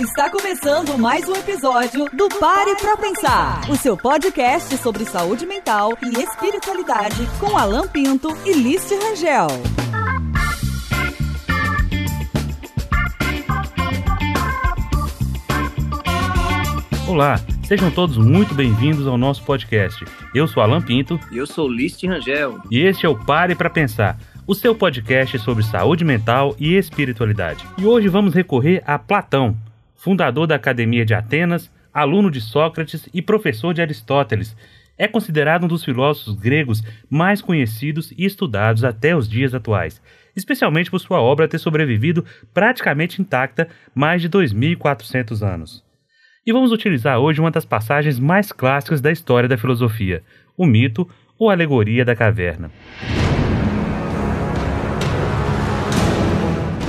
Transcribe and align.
Está 0.00 0.30
começando 0.30 0.96
mais 0.96 1.28
um 1.28 1.34
episódio 1.34 2.04
do 2.12 2.28
Pare 2.38 2.76
pra 2.76 2.96
Pensar, 2.96 3.68
o 3.68 3.74
seu 3.74 3.96
podcast 3.96 4.76
sobre 4.76 5.04
saúde 5.04 5.44
mental 5.44 5.98
e 6.00 6.22
espiritualidade 6.22 7.26
com 7.40 7.58
Alan 7.58 7.88
Pinto 7.88 8.28
e 8.46 8.52
Liz 8.52 8.88
Rangel. 8.92 9.48
Olá, 17.08 17.40
sejam 17.64 17.90
todos 17.90 18.16
muito 18.16 18.54
bem-vindos 18.54 19.04
ao 19.08 19.18
nosso 19.18 19.42
podcast. 19.42 20.04
Eu 20.32 20.46
sou 20.46 20.62
Alan 20.62 20.80
Pinto. 20.80 21.18
E 21.32 21.38
eu 21.38 21.46
sou 21.46 21.68
Liz 21.68 22.00
Rangel. 22.00 22.60
E 22.70 22.78
este 22.78 23.04
é 23.04 23.08
o 23.08 23.18
Pare 23.18 23.56
para 23.56 23.68
Pensar, 23.68 24.16
o 24.46 24.54
seu 24.54 24.76
podcast 24.76 25.36
sobre 25.40 25.64
saúde 25.64 26.04
mental 26.04 26.54
e 26.56 26.76
espiritualidade. 26.76 27.66
E 27.76 27.84
hoje 27.84 28.06
vamos 28.06 28.32
recorrer 28.32 28.80
a 28.86 28.96
Platão, 28.96 29.56
fundador 30.08 30.46
da 30.46 30.54
Academia 30.54 31.04
de 31.04 31.12
Atenas, 31.12 31.70
aluno 31.92 32.30
de 32.30 32.40
Sócrates 32.40 33.06
e 33.12 33.20
professor 33.20 33.74
de 33.74 33.82
Aristóteles. 33.82 34.56
É 34.96 35.06
considerado 35.06 35.64
um 35.64 35.68
dos 35.68 35.84
filósofos 35.84 36.34
gregos 36.34 36.82
mais 37.10 37.42
conhecidos 37.42 38.10
e 38.16 38.24
estudados 38.24 38.84
até 38.84 39.14
os 39.14 39.28
dias 39.28 39.52
atuais, 39.52 40.00
especialmente 40.34 40.90
por 40.90 40.98
sua 40.98 41.20
obra 41.20 41.46
ter 41.46 41.58
sobrevivido 41.58 42.24
praticamente 42.54 43.20
intacta 43.20 43.68
mais 43.94 44.22
de 44.22 44.30
2.400 44.30 45.46
anos. 45.46 45.84
E 46.46 46.54
vamos 46.54 46.72
utilizar 46.72 47.18
hoje 47.18 47.42
uma 47.42 47.50
das 47.50 47.66
passagens 47.66 48.18
mais 48.18 48.50
clássicas 48.50 49.02
da 49.02 49.12
história 49.12 49.46
da 49.46 49.58
filosofia, 49.58 50.22
o 50.56 50.64
mito 50.64 51.06
ou 51.38 51.50
alegoria 51.50 52.02
da 52.02 52.16
caverna. 52.16 52.70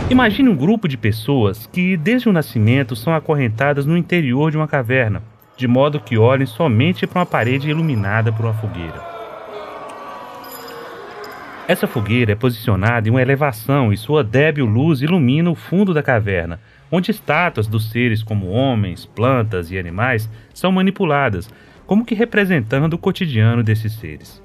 Imagine 0.09 0.49
um 0.49 0.55
grupo 0.55 0.88
de 0.88 0.98
pessoas 0.98 1.68
que, 1.68 1.95
desde 1.95 2.27
o 2.27 2.34
nascimento, 2.34 2.95
são 2.95 3.13
acorrentadas 3.13 3.86
no 3.86 3.95
interior 3.95 4.49
de 4.49 4.58
uma 4.58 4.68
caverna, 4.68 5.22
de 5.55 5.68
modo 5.68 5.99
que 5.99 6.18
olhem 6.18 6.48
somente 6.48 7.05
para 7.05 7.20
uma 7.20 7.26
parede 7.27 7.70
iluminada 7.70 8.34
por 8.34 8.46
uma 8.46 8.55
fogueira. 8.55 8.99
Essa 11.68 11.85
fogueira 11.85 12.32
é 12.32 12.35
posicionada 12.35 13.07
em 13.07 13.12
uma 13.12 13.21
elevação 13.21 13.93
e 13.93 13.98
sua 13.98 14.24
débil 14.24 14.66
luz 14.66 15.04
ilumina 15.04 15.51
o 15.51 15.55
fundo 15.55 15.93
da 15.93 16.01
caverna, 16.01 16.60
onde 16.91 17.12
estátuas 17.12 17.68
dos 17.68 17.91
seres 17.91 18.23
como 18.23 18.49
homens, 18.49 19.05
plantas 19.05 19.70
e 19.70 19.77
animais 19.77 20.27
são 20.55 20.71
manipuladas, 20.71 21.48
como 21.85 22.04
que 22.04 22.16
representando 22.16 22.94
o 22.94 22.98
cotidiano 22.98 23.62
desses 23.62 23.94
seres. 23.94 24.41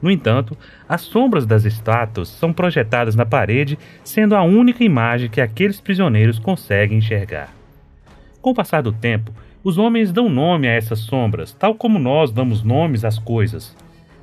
No 0.00 0.10
entanto, 0.10 0.56
as 0.88 1.00
sombras 1.00 1.46
das 1.46 1.64
estátuas 1.64 2.28
são 2.28 2.52
projetadas 2.52 3.14
na 3.14 3.24
parede, 3.24 3.78
sendo 4.04 4.34
a 4.34 4.42
única 4.42 4.84
imagem 4.84 5.30
que 5.30 5.40
aqueles 5.40 5.80
prisioneiros 5.80 6.38
conseguem 6.38 6.98
enxergar. 6.98 7.54
Com 8.40 8.50
o 8.50 8.54
passar 8.54 8.82
do 8.82 8.92
tempo, 8.92 9.32
os 9.64 9.78
homens 9.78 10.12
dão 10.12 10.28
nome 10.28 10.68
a 10.68 10.72
essas 10.72 11.00
sombras, 11.00 11.52
tal 11.52 11.74
como 11.74 11.98
nós 11.98 12.30
damos 12.30 12.62
nomes 12.62 13.04
às 13.04 13.18
coisas. 13.18 13.76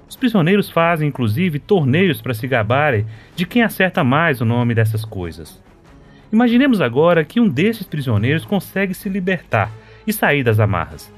Os 0.07 0.15
prisioneiros 0.15 0.69
fazem 0.69 1.09
inclusive 1.09 1.59
torneios 1.59 2.21
para 2.21 2.33
se 2.33 2.47
gabarem 2.47 3.05
de 3.35 3.45
quem 3.45 3.63
acerta 3.63 4.03
mais 4.03 4.39
o 4.39 4.45
nome 4.45 4.75
dessas 4.75 5.03
coisas. 5.03 5.61
Imaginemos 6.31 6.81
agora 6.81 7.25
que 7.25 7.39
um 7.39 7.49
desses 7.49 7.85
prisioneiros 7.85 8.45
consegue 8.45 8.93
se 8.93 9.09
libertar 9.09 9.71
e 10.05 10.13
sair 10.13 10.43
das 10.43 10.59
amarras. 10.59 11.11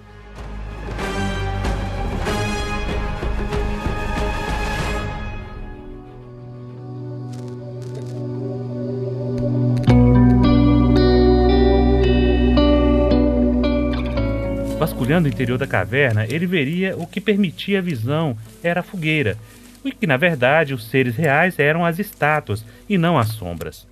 Vasculhando 15.06 15.30
o 15.30 15.32
interior 15.32 15.60
da 15.60 15.68
caverna, 15.68 16.26
ele 16.26 16.48
veria 16.48 16.98
o 16.98 17.06
que 17.06 17.22
permitia 17.22 17.78
a 17.78 17.82
visão 17.82 18.36
era 18.64 18.80
a 18.80 18.84
fogueira, 18.84 19.38
e 19.84 19.92
que 19.92 20.08
na 20.08 20.18
verdade 20.18 20.74
os 20.74 20.90
seres 20.90 21.16
reais 21.16 21.60
eram 21.60 21.86
as 21.86 22.00
estátuas 22.00 22.66
e 22.90 22.98
não 22.98 23.16
as 23.16 23.28
sombras. 23.28 23.88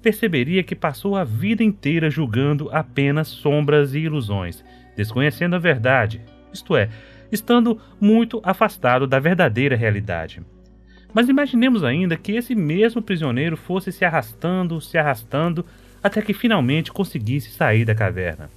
Perceberia 0.00 0.62
que 0.62 0.74
passou 0.74 1.14
a 1.14 1.24
vida 1.24 1.62
inteira 1.62 2.08
julgando 2.08 2.70
apenas 2.72 3.28
sombras 3.28 3.92
e 3.94 3.98
ilusões, 3.98 4.64
desconhecendo 4.96 5.56
a 5.56 5.58
verdade, 5.58 6.22
isto 6.50 6.74
é, 6.74 6.88
estando 7.30 7.78
muito 8.00 8.40
afastado 8.42 9.06
da 9.06 9.18
verdadeira 9.18 9.76
realidade. 9.76 10.40
Mas 11.12 11.28
imaginemos 11.28 11.84
ainda 11.84 12.16
que 12.16 12.32
esse 12.32 12.54
mesmo 12.54 13.02
prisioneiro 13.02 13.58
fosse 13.58 13.92
se 13.92 14.06
arrastando, 14.06 14.80
se 14.80 14.96
arrastando, 14.96 15.66
até 16.02 16.22
que 16.22 16.32
finalmente 16.32 16.90
conseguisse 16.90 17.50
sair 17.50 17.84
da 17.84 17.94
caverna. 17.94 18.48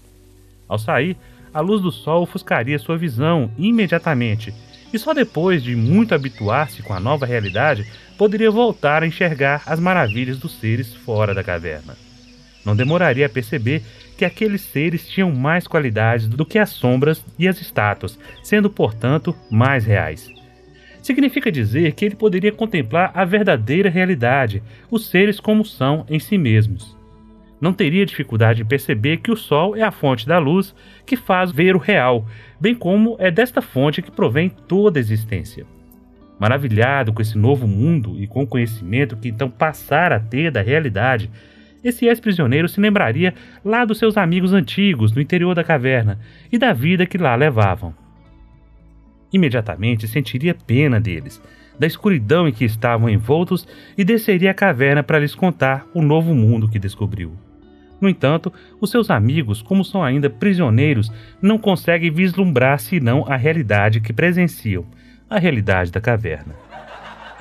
Ao 0.65 0.79
sair, 0.79 1.17
a 1.53 1.61
luz 1.61 1.81
do 1.81 1.91
sol 1.91 2.23
ofuscaria 2.23 2.79
sua 2.79 2.97
visão 2.97 3.51
imediatamente, 3.57 4.53
e 4.93 4.99
só 4.99 5.13
depois 5.13 5.63
de 5.63 5.75
muito 5.75 6.15
habituar-se 6.15 6.81
com 6.81 6.93
a 6.93 6.99
nova 6.99 7.25
realidade 7.25 7.85
poderia 8.17 8.51
voltar 8.51 9.03
a 9.03 9.07
enxergar 9.07 9.61
as 9.65 9.79
maravilhas 9.79 10.37
dos 10.37 10.59
seres 10.59 10.93
fora 10.93 11.33
da 11.33 11.43
caverna. 11.43 11.95
Não 12.65 12.75
demoraria 12.75 13.25
a 13.25 13.29
perceber 13.29 13.81
que 14.17 14.25
aqueles 14.25 14.61
seres 14.61 15.07
tinham 15.07 15.31
mais 15.31 15.65
qualidades 15.65 16.27
do 16.27 16.45
que 16.45 16.59
as 16.59 16.71
sombras 16.71 17.23
e 17.37 17.47
as 17.47 17.61
estátuas, 17.61 18.19
sendo, 18.43 18.69
portanto, 18.69 19.33
mais 19.49 19.85
reais. 19.85 20.29
Significa 21.01 21.51
dizer 21.51 21.93
que 21.93 22.03
ele 22.03 22.15
poderia 22.15 22.51
contemplar 22.51 23.11
a 23.13 23.23
verdadeira 23.23 23.89
realidade, 23.89 24.61
os 24.91 25.07
seres 25.07 25.39
como 25.39 25.63
são 25.63 26.05
em 26.09 26.19
si 26.19 26.37
mesmos 26.37 26.98
não 27.59 27.73
teria 27.73 28.05
dificuldade 28.05 28.61
em 28.61 28.65
perceber 28.65 29.17
que 29.17 29.31
o 29.31 29.35
Sol 29.35 29.75
é 29.75 29.81
a 29.81 29.91
fonte 29.91 30.27
da 30.27 30.37
luz 30.37 30.73
que 31.05 31.17
faz 31.17 31.51
ver 31.51 31.75
o 31.75 31.79
real, 31.79 32.25
bem 32.59 32.73
como 32.73 33.15
é 33.19 33.29
desta 33.29 33.61
fonte 33.61 34.01
que 34.01 34.11
provém 34.11 34.49
toda 34.49 34.99
a 34.99 35.01
existência. 35.01 35.65
Maravilhado 36.39 37.11
com 37.11 37.21
esse 37.21 37.37
novo 37.37 37.67
mundo 37.67 38.15
e 38.17 38.25
com 38.25 38.43
o 38.43 38.47
conhecimento 38.47 39.17
que 39.17 39.27
então 39.27 39.49
passara 39.49 40.15
a 40.15 40.19
ter 40.19 40.49
da 40.51 40.61
realidade, 40.61 41.29
esse 41.83 42.05
ex-prisioneiro 42.05 42.67
se 42.67 42.79
lembraria 42.79 43.33
lá 43.63 43.83
dos 43.83 43.97
seus 43.97 44.17
amigos 44.17 44.53
antigos 44.53 45.11
no 45.11 45.21
interior 45.21 45.53
da 45.53 45.63
caverna 45.63 46.19
e 46.51 46.57
da 46.57 46.71
vida 46.71 47.05
que 47.05 47.17
lá 47.17 47.35
levavam. 47.35 47.93
Imediatamente 49.31 50.07
sentiria 50.07 50.55
pena 50.55 50.99
deles, 50.99 51.41
da 51.77 51.87
escuridão 51.87 52.47
em 52.47 52.51
que 52.51 52.65
estavam 52.65 53.09
envoltos 53.09 53.67
e 53.97 54.03
desceria 54.03 54.51
à 54.51 54.53
caverna 54.53 55.03
para 55.03 55.19
lhes 55.19 55.35
contar 55.35 55.85
o 55.93 56.01
novo 56.01 56.33
mundo 56.33 56.69
que 56.69 56.79
descobriu. 56.79 57.33
No 58.01 58.07
entanto, 58.09 58.51
os 58.79 58.89
seus 58.89 59.09
amigos, 59.09 59.61
como 59.61 59.83
são 59.83 60.03
ainda 60.03 60.29
prisioneiros, 60.29 61.11
não 61.41 61.57
conseguem 61.57 62.11
vislumbrar 62.11 62.79
senão 62.79 63.25
a 63.27 63.35
realidade 63.35 63.99
que 63.99 64.13
presenciam, 64.13 64.85
a 65.29 65.37
realidade 65.37 65.91
da 65.91 65.99
caverna. 65.99 66.55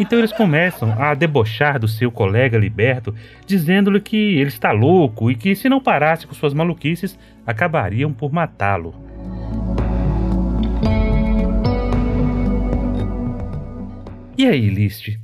Então 0.01 0.19
eles 0.19 0.33
começam 0.33 0.93
a 0.93 1.13
debochar 1.13 1.79
do 1.79 1.89
seu 1.89 2.11
colega 2.11 2.57
liberto, 2.57 3.13
dizendo-lhe 3.45 4.01
que 4.01 4.17
ele 4.17 4.49
está 4.49 4.71
louco 4.71 5.31
e 5.31 5.35
que, 5.35 5.57
se 5.57 5.69
não 5.69 5.81
parasse 5.81 6.27
com 6.27 6.35
suas 6.35 6.55
maluquices, 6.55 7.19
acabariam 7.45 8.13
por 8.13 8.33
matá-lo. 8.33 8.95
E 14.37 14.47
aí, 14.47 14.71
List? 14.71 15.19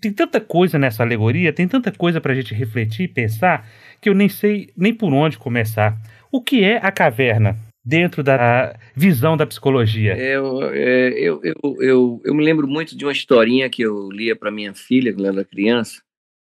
Tem 0.00 0.12
tanta 0.12 0.40
coisa 0.40 0.76
nessa 0.76 1.04
alegoria, 1.04 1.52
tem 1.52 1.68
tanta 1.68 1.92
coisa 1.92 2.20
para 2.20 2.32
a 2.32 2.34
gente 2.34 2.52
refletir 2.52 3.04
e 3.04 3.08
pensar 3.08 3.68
que 4.00 4.08
eu 4.08 4.14
nem 4.14 4.28
sei 4.28 4.70
nem 4.76 4.94
por 4.94 5.12
onde 5.12 5.38
começar. 5.38 5.96
O 6.30 6.42
que 6.42 6.62
é 6.62 6.76
a 6.76 6.92
caverna 6.92 7.56
dentro 7.84 8.22
da 8.22 8.78
visão 8.94 9.36
da 9.36 9.46
psicologia? 9.46 10.12
É, 10.12 10.36
eu, 10.36 10.62
é, 10.64 11.08
eu, 11.18 11.40
eu, 11.42 11.76
eu, 11.80 12.22
eu, 12.24 12.34
me 12.34 12.44
lembro 12.44 12.68
muito 12.68 12.96
de 12.96 13.04
uma 13.04 13.12
historinha 13.12 13.70
que 13.70 13.82
eu 13.82 14.10
lia 14.10 14.36
para 14.36 14.50
minha 14.50 14.74
filha 14.74 15.12
quando 15.12 15.26
ela 15.26 15.40
era 15.40 15.44
criança, 15.48 16.02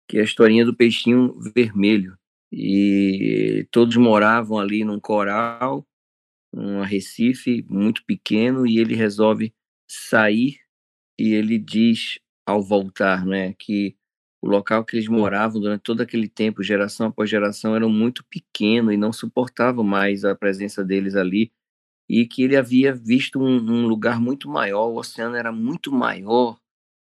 que 0.08 0.18
é 0.18 0.20
a 0.20 0.24
historinha 0.24 0.64
do 0.64 0.74
peixinho 0.74 1.38
vermelho. 1.54 2.16
E 2.50 3.66
todos 3.70 3.96
moravam 3.96 4.58
ali 4.58 4.82
num 4.84 4.98
coral, 4.98 5.86
um 6.52 6.80
arrecife 6.80 7.64
muito 7.68 8.02
pequeno, 8.04 8.66
e 8.66 8.78
ele 8.78 8.94
resolve 8.94 9.52
sair 9.88 10.56
e 11.18 11.34
ele 11.34 11.58
diz 11.58 12.18
ao 12.46 12.62
voltar, 12.62 13.26
né, 13.26 13.54
que 13.58 13.94
o 14.42 14.48
local 14.48 14.84
que 14.84 14.96
eles 14.96 15.08
moravam 15.08 15.60
durante 15.60 15.82
todo 15.82 16.00
aquele 16.00 16.28
tempo, 16.28 16.62
geração 16.62 17.08
após 17.08 17.28
geração, 17.30 17.74
era 17.76 17.88
muito 17.88 18.24
pequeno 18.26 18.92
e 18.92 18.96
não 18.96 19.12
suportavam 19.12 19.84
mais 19.84 20.24
a 20.24 20.34
presença 20.34 20.84
deles 20.84 21.16
ali, 21.16 21.52
e 22.08 22.26
que 22.26 22.42
ele 22.42 22.56
havia 22.56 22.94
visto 22.94 23.40
um, 23.40 23.56
um 23.56 23.86
lugar 23.86 24.20
muito 24.20 24.48
maior, 24.50 24.88
o 24.88 24.96
oceano 24.98 25.36
era 25.36 25.52
muito 25.52 25.92
maior 25.92 26.58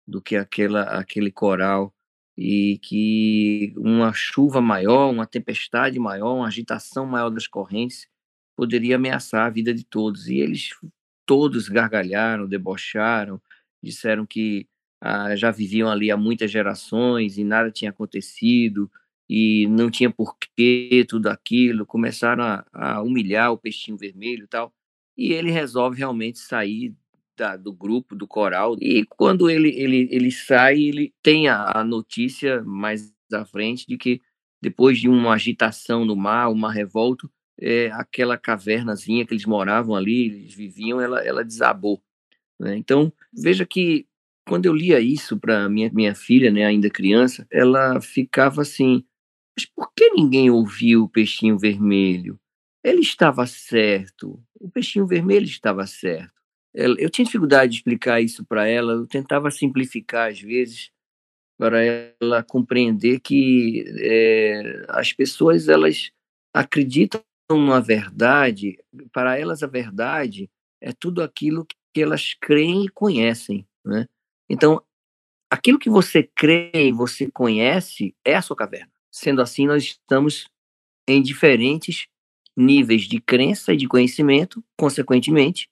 do 0.06 0.20
que 0.22 0.36
aquela, 0.36 0.82
aquele 0.84 1.30
coral, 1.32 1.94
e 2.36 2.78
que 2.82 3.72
uma 3.76 4.12
chuva 4.12 4.60
maior, 4.60 5.10
uma 5.10 5.26
tempestade 5.26 5.98
maior, 5.98 6.34
uma 6.36 6.48
agitação 6.48 7.06
maior 7.06 7.30
das 7.30 7.46
correntes 7.46 8.08
poderia 8.56 8.96
ameaçar 8.96 9.46
a 9.46 9.50
vida 9.50 9.72
de 9.74 9.84
todos. 9.84 10.28
E 10.28 10.36
eles 10.38 10.70
todos 11.26 11.68
gargalharam, 11.68 12.46
debocharam, 12.48 13.40
disseram 13.82 14.26
que 14.26 14.66
ah, 15.06 15.36
já 15.36 15.50
viviam 15.50 15.90
ali 15.90 16.10
há 16.10 16.16
muitas 16.16 16.50
gerações 16.50 17.36
e 17.36 17.44
nada 17.44 17.70
tinha 17.70 17.90
acontecido 17.90 18.90
e 19.28 19.66
não 19.68 19.90
tinha 19.90 20.10
porquê 20.10 21.04
tudo 21.06 21.26
aquilo, 21.28 21.84
começaram 21.84 22.42
a, 22.42 22.64
a 22.72 23.02
humilhar 23.02 23.52
o 23.52 23.58
peixinho 23.58 23.98
vermelho 23.98 24.44
e 24.44 24.48
tal. 24.48 24.72
E 25.14 25.34
ele 25.34 25.50
resolve 25.50 25.98
realmente 25.98 26.38
sair 26.38 26.94
da, 27.36 27.54
do 27.54 27.70
grupo, 27.70 28.16
do 28.16 28.26
coral. 28.26 28.76
E 28.80 29.04
quando 29.04 29.50
ele, 29.50 29.68
ele, 29.78 30.08
ele 30.10 30.30
sai, 30.30 30.80
ele 30.80 31.12
tem 31.22 31.48
a, 31.48 31.80
a 31.80 31.84
notícia 31.84 32.62
mais 32.62 33.12
à 33.30 33.44
frente 33.44 33.86
de 33.86 33.98
que 33.98 34.22
depois 34.62 34.98
de 34.98 35.06
uma 35.06 35.34
agitação 35.34 36.06
no 36.06 36.16
mar, 36.16 36.48
uma 36.48 36.72
revolta, 36.72 37.28
é, 37.60 37.90
aquela 37.92 38.38
cavernazinha 38.38 39.26
que 39.26 39.34
eles 39.34 39.44
moravam 39.44 39.94
ali, 39.94 40.28
eles 40.28 40.54
viviam, 40.54 40.98
ela, 40.98 41.22
ela 41.22 41.44
desabou. 41.44 42.02
Né? 42.58 42.74
Então, 42.74 43.12
veja 43.30 43.66
que 43.66 44.06
quando 44.46 44.66
eu 44.66 44.74
lia 44.74 45.00
isso 45.00 45.38
para 45.38 45.68
minha, 45.68 45.90
minha 45.92 46.14
filha, 46.14 46.50
né, 46.50 46.64
ainda 46.64 46.90
criança, 46.90 47.46
ela 47.50 48.00
ficava 48.00 48.62
assim: 48.62 49.04
mas 49.58 49.66
por 49.66 49.92
que 49.96 50.10
ninguém 50.12 50.50
ouviu 50.50 51.04
o 51.04 51.08
peixinho 51.10 51.58
vermelho? 51.58 52.38
Ele 52.84 53.00
estava 53.02 53.46
certo, 53.46 54.42
o 54.60 54.70
peixinho 54.70 55.06
vermelho 55.06 55.46
estava 55.46 55.86
certo. 55.86 56.32
Eu 56.74 57.10
tinha 57.10 57.24
dificuldade 57.26 57.72
de 57.72 57.78
explicar 57.78 58.20
isso 58.22 58.44
para 58.46 58.66
ela, 58.68 58.94
eu 58.94 59.06
tentava 59.08 59.50
simplificar 59.50 60.30
às 60.30 60.40
vezes 60.40 60.90
para 61.58 61.82
ela 62.20 62.42
compreender 62.44 63.20
que 63.20 63.84
é, 64.00 64.84
as 64.90 65.12
pessoas 65.12 65.68
elas 65.68 66.10
acreditam 66.54 67.22
na 67.50 67.80
verdade, 67.80 68.78
para 69.12 69.38
elas 69.38 69.62
a 69.62 69.66
verdade 69.68 70.50
é 70.82 70.92
tudo 70.92 71.22
aquilo 71.22 71.66
que 71.94 72.02
elas 72.02 72.34
creem 72.40 72.86
e 72.86 72.90
conhecem, 72.90 73.66
né? 73.84 74.06
Então, 74.48 74.82
aquilo 75.50 75.78
que 75.78 75.90
você 75.90 76.22
crê 76.22 76.70
e 76.74 76.92
você 76.92 77.30
conhece 77.30 78.14
é 78.24 78.34
a 78.34 78.42
sua 78.42 78.56
caverna. 78.56 78.90
Sendo 79.10 79.40
assim, 79.40 79.66
nós 79.66 79.84
estamos 79.84 80.48
em 81.08 81.22
diferentes 81.22 82.06
níveis 82.56 83.02
de 83.02 83.20
crença 83.20 83.72
e 83.72 83.76
de 83.76 83.86
conhecimento, 83.86 84.62
consequentemente, 84.76 85.68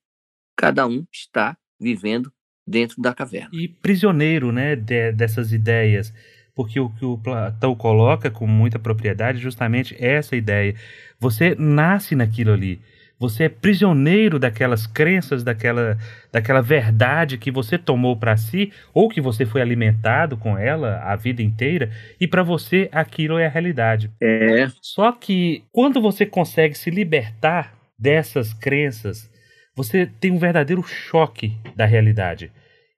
cada 0.57 0.87
um 0.87 1.05
está 1.13 1.57
vivendo 1.81 2.33
dentro 2.67 3.01
da 3.01 3.15
caverna. 3.15 3.51
E 3.53 3.69
prisioneiro, 3.69 4.53
né, 4.53 4.77
de, 4.77 5.13
dessas 5.13 5.53
ideias, 5.53 6.13
porque 6.55 6.79
o 6.79 6.91
que 6.91 7.05
o 7.05 7.19
Platão 7.19 7.75
coloca 7.75 8.31
com 8.31 8.47
muita 8.47 8.79
propriedade 8.79 9.39
é 9.39 9.41
justamente 9.41 9.97
essa 9.99 10.37
ideia. 10.37 10.75
Você 11.19 11.55
nasce 11.57 12.15
naquilo 12.15 12.53
ali. 12.53 12.81
Você 13.23 13.45
é 13.45 13.49
prisioneiro 13.49 14.37
daquelas 14.37 14.85
crenças, 14.85 15.45
daquela, 15.45 15.97
daquela 16.33 16.61
verdade 16.61 17.39
que 17.39 17.53
você 17.53 17.79
tomou 17.79 18.17
para 18.17 18.37
si 18.37 18.73
ou 18.93 19.09
que 19.09 19.21
você 19.21 19.47
foi 19.47 19.63
alimentado 19.63 20.37
com 20.37 20.59
ela 20.59 21.01
a 21.05 21.15
vida 21.15 21.41
inteira 21.41 21.89
e 22.21 22.27
para 22.27 22.43
você 22.43 22.89
aquilo 22.91 23.39
é 23.39 23.47
a 23.47 23.49
realidade. 23.49 24.11
É. 24.21 24.67
Só 24.81 25.13
que 25.13 25.63
quando 25.71 26.03
você 26.03 26.27
consegue 26.27 26.77
se 26.77 26.91
libertar 26.91 27.73
dessas 27.97 28.53
crenças, 28.53 29.31
você 29.77 30.05
tem 30.05 30.33
um 30.33 30.39
verdadeiro 30.39 30.83
choque 30.83 31.57
da 31.77 31.87
realidade. 31.87 32.51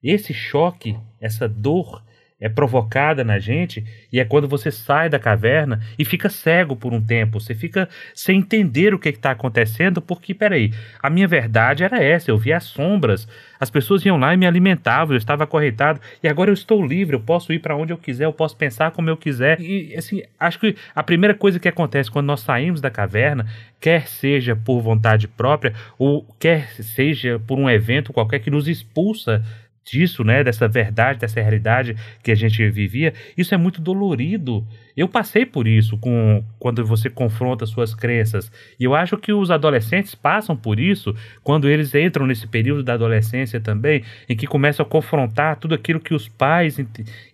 Esse 0.02 0.32
choque, 0.32 0.96
essa 1.20 1.46
dor, 1.46 2.02
é 2.40 2.48
provocada 2.48 3.22
na 3.22 3.38
gente 3.38 3.84
e 4.12 4.18
é 4.18 4.24
quando 4.24 4.48
você 4.48 4.70
sai 4.70 5.08
da 5.08 5.18
caverna 5.18 5.80
e 5.98 6.04
fica 6.04 6.28
cego 6.28 6.74
por 6.74 6.92
um 6.92 7.00
tempo. 7.00 7.38
Você 7.40 7.54
fica 7.54 7.88
sem 8.14 8.38
entender 8.38 8.92
o 8.92 8.98
que 8.98 9.08
está 9.08 9.30
acontecendo, 9.30 10.02
porque, 10.02 10.34
peraí, 10.34 10.72
a 11.02 11.08
minha 11.08 11.28
verdade 11.28 11.84
era 11.84 12.02
essa, 12.02 12.30
eu 12.30 12.36
via 12.36 12.56
as 12.56 12.64
sombras, 12.64 13.28
as 13.58 13.70
pessoas 13.70 14.04
iam 14.04 14.18
lá 14.18 14.34
e 14.34 14.36
me 14.36 14.46
alimentavam, 14.46 15.14
eu 15.14 15.18
estava 15.18 15.44
acorrentado 15.44 16.00
e 16.22 16.28
agora 16.28 16.50
eu 16.50 16.54
estou 16.54 16.84
livre, 16.84 17.16
eu 17.16 17.20
posso 17.20 17.52
ir 17.52 17.60
para 17.60 17.76
onde 17.76 17.92
eu 17.92 17.98
quiser, 17.98 18.24
eu 18.24 18.32
posso 18.32 18.56
pensar 18.56 18.90
como 18.90 19.08
eu 19.08 19.16
quiser. 19.16 19.60
E, 19.60 19.94
assim, 19.96 20.22
acho 20.38 20.58
que 20.58 20.76
a 20.94 21.02
primeira 21.02 21.34
coisa 21.34 21.60
que 21.60 21.68
acontece 21.68 22.10
quando 22.10 22.26
nós 22.26 22.40
saímos 22.40 22.80
da 22.80 22.90
caverna, 22.90 23.46
quer 23.80 24.08
seja 24.08 24.56
por 24.56 24.80
vontade 24.80 25.28
própria 25.28 25.74
ou 25.98 26.26
quer 26.38 26.68
seja 26.82 27.38
por 27.46 27.58
um 27.58 27.68
evento 27.68 28.12
qualquer 28.12 28.38
que 28.38 28.50
nos 28.50 28.66
expulsa 28.66 29.44
disso, 29.84 30.24
né, 30.24 30.42
dessa 30.42 30.66
verdade, 30.68 31.18
dessa 31.20 31.40
realidade 31.40 31.96
que 32.22 32.30
a 32.32 32.34
gente 32.34 32.68
vivia, 32.70 33.12
isso 33.36 33.54
é 33.54 33.58
muito 33.58 33.80
dolorido. 33.80 34.66
Eu 34.96 35.08
passei 35.08 35.44
por 35.44 35.66
isso 35.66 35.98
com 35.98 36.44
quando 36.58 36.84
você 36.86 37.10
confronta 37.10 37.66
suas 37.66 37.94
crenças. 37.94 38.50
E 38.78 38.84
eu 38.84 38.94
acho 38.94 39.16
que 39.16 39.32
os 39.32 39.50
adolescentes 39.50 40.14
passam 40.14 40.56
por 40.56 40.78
isso 40.78 41.14
quando 41.42 41.68
eles 41.68 41.94
entram 41.94 42.26
nesse 42.26 42.46
período 42.46 42.82
da 42.82 42.94
adolescência 42.94 43.60
também, 43.60 44.04
em 44.28 44.36
que 44.36 44.46
começam 44.46 44.86
a 44.86 44.88
confrontar 44.88 45.56
tudo 45.56 45.74
aquilo 45.74 45.98
que 46.00 46.14
os 46.14 46.28
pais 46.28 46.78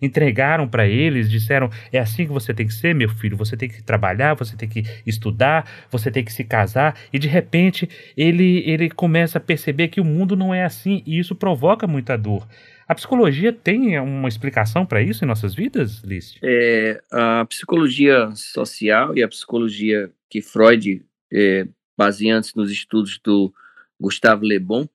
entregaram 0.01 0.67
para 0.67 0.87
eles, 0.87 1.29
disseram: 1.29 1.69
"É 1.91 1.99
assim 1.99 2.25
que 2.25 2.31
você 2.31 2.53
tem 2.53 2.65
que 2.67 2.73
ser, 2.73 2.93
meu 2.95 3.09
filho, 3.09 3.37
você 3.37 3.55
tem 3.55 3.69
que 3.69 3.81
trabalhar, 3.83 4.33
você 4.33 4.55
tem 4.55 4.67
que 4.67 4.83
estudar, 5.05 5.65
você 5.91 6.09
tem 6.11 6.23
que 6.23 6.33
se 6.33 6.43
casar". 6.43 6.95
E 7.13 7.19
de 7.19 7.27
repente, 7.27 7.87
ele 8.17 8.63
ele 8.65 8.89
começa 8.89 9.37
a 9.37 9.41
perceber 9.41 9.87
que 9.89 10.01
o 10.01 10.05
mundo 10.05 10.35
não 10.35 10.53
é 10.53 10.63
assim 10.63 11.01
e 11.05 11.17
isso 11.19 11.35
provoca 11.35 11.87
muita 11.87 12.17
dor. 12.17 12.40
A 12.87 12.95
psicologia 12.95 13.53
tem 13.53 13.97
uma 13.99 14.27
explicação 14.27 14.85
para 14.85 15.01
isso 15.01 15.23
em 15.23 15.27
nossas 15.27 15.55
vidas, 15.55 16.01
Liz? 16.03 16.37
É, 16.43 17.01
a 17.11 17.45
psicologia 17.45 18.31
social 18.35 19.15
e 19.17 19.23
a 19.23 19.27
psicologia 19.27 20.11
que 20.29 20.41
Freud, 20.41 21.05
é, 21.31 21.67
baseando-se 21.97 22.55
nos 22.55 22.71
estudos 22.71 23.19
do 23.23 23.53
Gustavo 23.99 24.43
Le 24.43 24.59
Bon, 24.59 24.87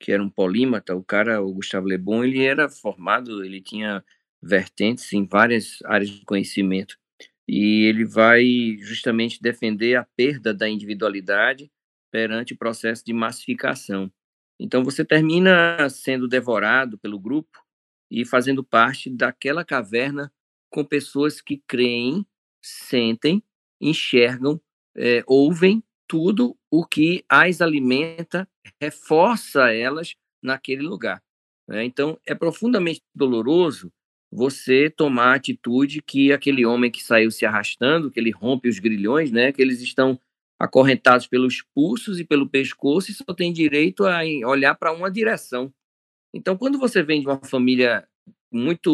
que 0.00 0.12
era 0.12 0.22
um 0.22 0.28
polímata, 0.28 0.94
o 0.94 1.02
cara, 1.02 1.42
o 1.42 1.52
Gustavo 1.52 1.86
Le 1.86 1.96
Bon, 1.96 2.24
ele 2.24 2.44
era 2.44 2.68
formado, 2.68 3.44
ele 3.44 3.60
tinha 3.60 4.04
vertentes 4.42 5.12
em 5.12 5.26
várias 5.26 5.78
áreas 5.84 6.10
de 6.10 6.24
conhecimento. 6.24 6.98
E 7.48 7.84
ele 7.84 8.04
vai 8.04 8.76
justamente 8.80 9.40
defender 9.40 9.94
a 9.94 10.04
perda 10.16 10.52
da 10.52 10.68
individualidade 10.68 11.70
perante 12.10 12.54
o 12.54 12.56
processo 12.56 13.04
de 13.04 13.12
massificação. 13.12 14.10
Então 14.58 14.82
você 14.82 15.04
termina 15.04 15.88
sendo 15.90 16.26
devorado 16.26 16.98
pelo 16.98 17.18
grupo 17.18 17.62
e 18.10 18.24
fazendo 18.24 18.64
parte 18.64 19.10
daquela 19.10 19.64
caverna 19.64 20.32
com 20.70 20.84
pessoas 20.84 21.40
que 21.40 21.62
creem, 21.66 22.26
sentem, 22.62 23.42
enxergam, 23.80 24.60
é, 24.96 25.22
ouvem 25.26 25.82
tudo 26.08 26.56
o 26.70 26.86
que 26.86 27.24
as 27.28 27.60
alimenta, 27.60 28.48
reforça 28.80 29.72
elas 29.72 30.14
naquele 30.42 30.82
lugar. 30.82 31.22
Né? 31.68 31.84
Então 31.84 32.18
é 32.26 32.34
profundamente 32.34 33.02
doloroso 33.14 33.92
você 34.30 34.90
tomar 34.90 35.32
a 35.32 35.34
atitude 35.36 36.02
que 36.02 36.32
aquele 36.32 36.64
homem 36.66 36.90
que 36.90 37.02
saiu 37.02 37.30
se 37.30 37.46
arrastando, 37.46 38.10
que 38.10 38.18
ele 38.18 38.30
rompe 38.30 38.68
os 38.68 38.78
grilhões, 38.78 39.30
né, 39.30 39.52
que 39.52 39.62
eles 39.62 39.80
estão 39.80 40.20
acorrentados 40.58 41.26
pelos 41.26 41.62
pulsos 41.74 42.18
e 42.18 42.24
pelo 42.24 42.48
pescoço 42.48 43.10
e 43.10 43.14
só 43.14 43.34
tem 43.34 43.52
direito 43.52 44.04
a 44.04 44.20
olhar 44.46 44.74
para 44.74 44.92
uma 44.92 45.10
direção. 45.10 45.72
Então, 46.34 46.56
quando 46.56 46.78
você 46.78 47.02
vem 47.02 47.20
de 47.20 47.26
uma 47.26 47.40
família 47.44 48.06
muito 48.50 48.90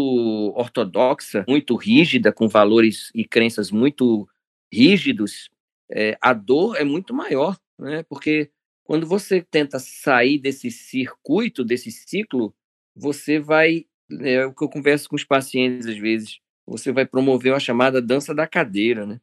ortodoxa, 0.57 1.45
muito 1.49 1.77
rígida, 1.77 2.33
com 2.33 2.49
valores 2.49 3.11
e 3.15 3.25
crenças 3.25 3.71
muito 3.71 4.29
rígidos, 4.73 5.51
é, 5.91 6.17
a 6.21 6.33
dor 6.33 6.77
é 6.77 6.85
muito 6.85 7.15
maior, 7.15 7.57
né? 7.79 8.03
Porque 8.05 8.51
quando 8.85 9.07
você 9.07 9.43
tenta 9.43 9.79
sair 9.79 10.39
desse 10.39 10.71
circuito, 10.71 11.65
desse 11.65 11.91
ciclo, 11.91 12.55
você 12.95 13.39
vai, 13.39 13.87
é 14.21 14.45
o 14.47 14.55
que 14.55 14.65
eu 14.65 14.69
converso 14.69 15.09
com 15.09 15.17
os 15.17 15.25
pacientes 15.25 15.87
às 15.87 15.97
vezes, 15.97 16.41
você 16.67 16.93
vai 16.93 17.07
promover 17.07 17.53
uma 17.53 17.61
chamada 17.61 18.01
dança 18.01 18.35
da 18.35 18.47
cadeira, 18.47 19.07
né? 19.07 19.21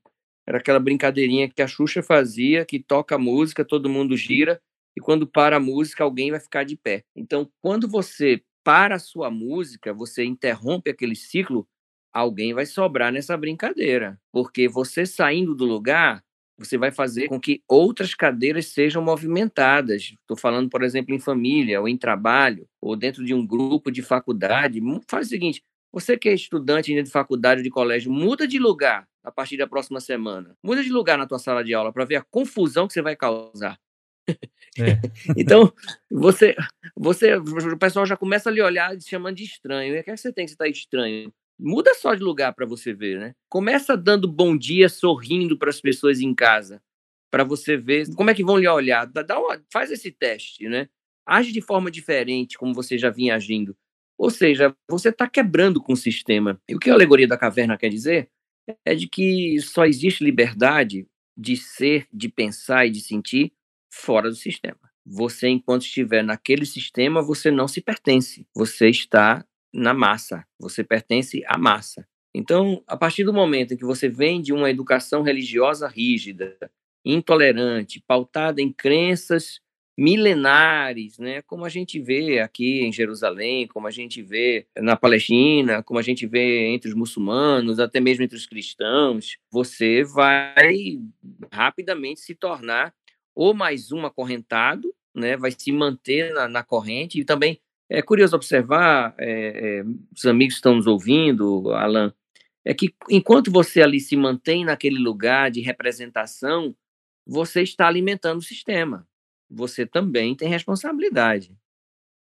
Era 0.50 0.58
aquela 0.58 0.79
brincadeirinha 0.79 1.48
que 1.48 1.62
a 1.62 1.68
Xuxa 1.68 2.01
fazia, 2.01 2.65
que 2.65 2.79
toca 2.79 3.13
a 3.13 3.20
música, 3.20 3.63
todo 3.63 3.88
mundo 3.88 4.18
gira, 4.18 4.60
e 4.98 5.00
quando 5.00 5.27
para 5.27 5.58
a 5.58 5.60
música, 5.60 6.03
alguém 6.03 6.32
vai 6.32 6.39
ficar 6.39 6.63
de 6.63 6.75
pé. 6.75 7.03
Então, 7.15 7.48
quando 7.62 7.88
você 7.88 8.41
para 8.63 8.96
a 8.96 9.00
sua 9.00 9.29
música, 9.29 9.94
você 9.94 10.25
interrompe 10.25 10.89
aquele 10.89 11.15
ciclo, 11.15 11.68
alguém 12.12 12.51
vai 12.51 12.65
sobrar 12.65 13.13
nessa 13.13 13.38
brincadeira. 13.38 14.20
Porque 14.32 14.68
você 14.68 15.06
saindo 15.06 15.53
do 15.53 15.65
lugar, 15.65 16.24
você 16.58 16.79
vai 16.79 16.91
fazer 16.91 17.27
com 17.27 17.39
que 17.39 17.62
outras 17.68 18.15
cadeiras 18.15 18.65
sejam 18.70 19.03
movimentadas. 19.03 20.15
Estou 20.20 20.36
falando, 20.36 20.68
por 20.68 20.82
exemplo, 20.82 21.13
em 21.13 21.20
família, 21.20 21.79
ou 21.79 21.88
em 21.88 21.96
trabalho, 21.96 22.65
ou 22.82 22.96
dentro 22.96 23.24
de 23.24 23.36
um 23.36 23.46
grupo 23.46 23.91
de 23.91 24.01
faculdade. 24.01 24.82
Faz 25.08 25.27
o 25.27 25.29
seguinte: 25.29 25.62
você 25.94 26.18
que 26.18 26.27
é 26.27 26.34
estudante 26.34 26.91
de 26.91 27.10
faculdade, 27.10 27.62
de 27.62 27.70
colégio, 27.70 28.12
muda 28.12 28.48
de 28.48 28.58
lugar 28.58 29.08
a 29.29 29.31
partir 29.31 29.57
da 29.57 29.67
próxima 29.67 30.00
semana. 30.00 30.57
Muda 30.63 30.83
de 30.83 30.91
lugar 30.91 31.17
na 31.17 31.27
tua 31.27 31.39
sala 31.39 31.63
de 31.63 31.74
aula 31.74 31.93
para 31.93 32.05
ver 32.05 32.17
a 32.17 32.25
confusão 32.29 32.88
que 32.88 32.93
você 32.93 33.01
vai 33.01 33.15
causar. 33.15 33.79
É. 34.27 35.00
então, 35.38 35.71
você, 36.12 36.55
você, 36.95 37.36
o 37.36 37.77
pessoal 37.77 38.05
já 38.05 38.17
começa 38.17 38.50
a 38.50 38.51
lhe 38.51 38.62
olhar 38.62 39.00
chamando 39.01 39.38
de 39.38 39.43
estranho. 39.43 39.95
E 39.95 40.00
o 40.00 40.03
que, 40.03 40.09
é 40.09 40.13
que 40.13 40.19
você 40.19 40.33
tem 40.33 40.45
que 40.45 40.51
estar 40.51 40.65
tá 40.65 40.69
estranho? 40.69 41.31
Muda 41.59 41.93
só 41.95 42.13
de 42.15 42.24
lugar 42.24 42.53
para 42.53 42.65
você 42.65 42.93
ver, 42.93 43.19
né? 43.19 43.36
Começa 43.50 43.98
dando 43.98 44.31
bom 44.31 44.57
dia, 44.57 44.88
sorrindo 44.88 45.57
para 45.57 45.69
as 45.69 45.81
pessoas 45.81 46.21
em 46.21 46.33
casa, 46.33 46.81
para 47.29 47.43
você 47.43 47.75
ver 47.75 48.07
como 48.15 48.29
é 48.29 48.33
que 48.33 48.43
vão 48.43 48.57
lhe 48.57 48.67
olhar. 48.67 49.05
Dá 49.05 49.39
uma, 49.39 49.62
faz 49.71 49.91
esse 49.91 50.12
teste, 50.12 50.69
né? 50.69 50.88
Age 51.25 51.51
de 51.51 51.62
forma 51.62 51.91
diferente, 51.91 52.57
como 52.57 52.74
você 52.74 52.98
já 52.98 53.09
vinha 53.09 53.36
agindo. 53.36 53.75
Ou 54.17 54.29
seja, 54.29 54.75
você 54.89 55.09
está 55.09 55.27
quebrando 55.27 55.81
com 55.81 55.93
o 55.93 55.98
sistema. 55.98 56.59
E 56.67 56.75
o 56.75 56.79
que 56.79 56.89
a 56.89 56.93
alegoria 56.93 57.27
da 57.27 57.38
caverna 57.38 57.77
quer 57.77 57.89
dizer? 57.89 58.29
É 58.85 58.95
de 58.95 59.07
que 59.07 59.59
só 59.61 59.85
existe 59.85 60.23
liberdade 60.23 61.07
de 61.38 61.55
ser, 61.55 62.07
de 62.11 62.29
pensar 62.29 62.85
e 62.85 62.91
de 62.91 63.01
sentir 63.01 63.53
fora 63.91 64.29
do 64.29 64.35
sistema. 64.35 64.79
Você, 65.05 65.47
enquanto 65.47 65.83
estiver 65.83 66.23
naquele 66.23 66.65
sistema, 66.65 67.21
você 67.21 67.49
não 67.49 67.67
se 67.67 67.81
pertence. 67.81 68.45
Você 68.53 68.89
está 68.89 69.45
na 69.73 69.93
massa. 69.93 70.45
Você 70.59 70.83
pertence 70.83 71.43
à 71.47 71.57
massa. 71.57 72.07
Então, 72.33 72.83
a 72.85 72.95
partir 72.95 73.23
do 73.23 73.33
momento 73.33 73.73
em 73.73 73.77
que 73.77 73.85
você 73.85 74.07
vem 74.07 74.41
de 74.41 74.53
uma 74.53 74.69
educação 74.69 75.23
religiosa 75.23 75.88
rígida, 75.88 76.55
intolerante, 77.03 78.03
pautada 78.05 78.61
em 78.61 78.71
crenças 78.71 79.59
milenares, 80.00 81.20
né? 81.20 81.41
Como 81.41 81.65
a 81.65 81.70
gente 81.70 82.00
vê 82.00 82.39
aqui 82.39 82.86
em 82.86 82.91
Jerusalém, 82.91 83.68
como 83.68 83.86
a 83.86 83.91
gente 83.91 84.22
vê 84.22 84.65
na 84.77 84.96
Palestina, 84.96 85.84
como 85.84 86.00
a 86.00 86.01
gente 86.01 86.25
vê 86.25 86.68
entre 86.68 86.88
os 86.88 86.96
muçulmanos, 86.96 87.82
até 87.82 88.00
mesmo 88.00 88.24
entre 88.24 88.38
os 88.38 88.46
cristãos, 88.46 89.38
você 89.51 90.01
vai 90.06 91.01
rapidamente 91.51 92.22
se 92.22 92.34
tornar 92.34 92.94
ou 93.36 93.53
mais 93.53 93.91
um 93.91 94.06
acorrentado, 94.06 94.89
né? 95.13 95.36
Vai 95.36 95.51
se 95.51 95.70
manter 95.70 96.34
na, 96.34 96.48
na 96.48 96.63
corrente 96.63 97.20
e 97.20 97.25
também 97.25 97.60
é 97.89 98.01
curioso 98.01 98.38
observar, 98.38 99.13
é, 99.18 99.82
é, 99.82 99.84
os 100.15 100.25
amigos 100.25 100.56
estão 100.56 100.75
nos 100.75 100.88
ouvindo, 100.88 101.74
Alan, 101.74 102.13
é 102.63 102.74
que 102.74 102.96
enquanto 103.10 103.51
você 103.51 103.82
ali 103.82 104.00
se 104.00 104.15
mantém 104.15 104.63
naquele 104.63 104.98
lugar 104.98 105.51
de 105.51 105.60
representação, 105.60 106.74
você 107.27 107.63
está 107.63 107.86
alimentando 107.86 108.39
o 108.39 108.44
sistema. 108.44 109.06
Você 109.50 109.86
também 109.86 110.36
tem 110.36 110.48
responsabilidade. 110.50 111.56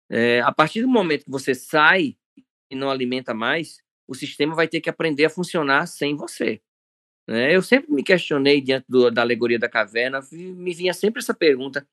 É, 0.09 0.41
a 0.41 0.51
partir 0.51 0.81
do 0.81 0.87
momento 0.87 1.25
que 1.25 1.31
você 1.31 1.53
sai 1.53 2.15
e 2.71 2.75
não 2.75 2.89
alimenta 2.89 3.33
mais, 3.33 3.81
o 4.07 4.15
sistema 4.15 4.55
vai 4.55 4.67
ter 4.67 4.79
que 4.79 4.89
aprender 4.89 5.25
a 5.25 5.29
funcionar 5.29 5.85
sem 5.85 6.15
você. 6.15 6.61
É, 7.29 7.53
eu 7.53 7.61
sempre 7.61 7.91
me 7.91 8.03
questionei 8.03 8.61
diante 8.61 8.85
do, 8.87 9.11
da 9.11 9.21
alegoria 9.21 9.59
da 9.59 9.67
caverna, 9.67 10.21
me 10.31 10.73
vinha 10.73 10.93
sempre 10.93 11.19
essa 11.19 11.33
pergunta: 11.33 11.85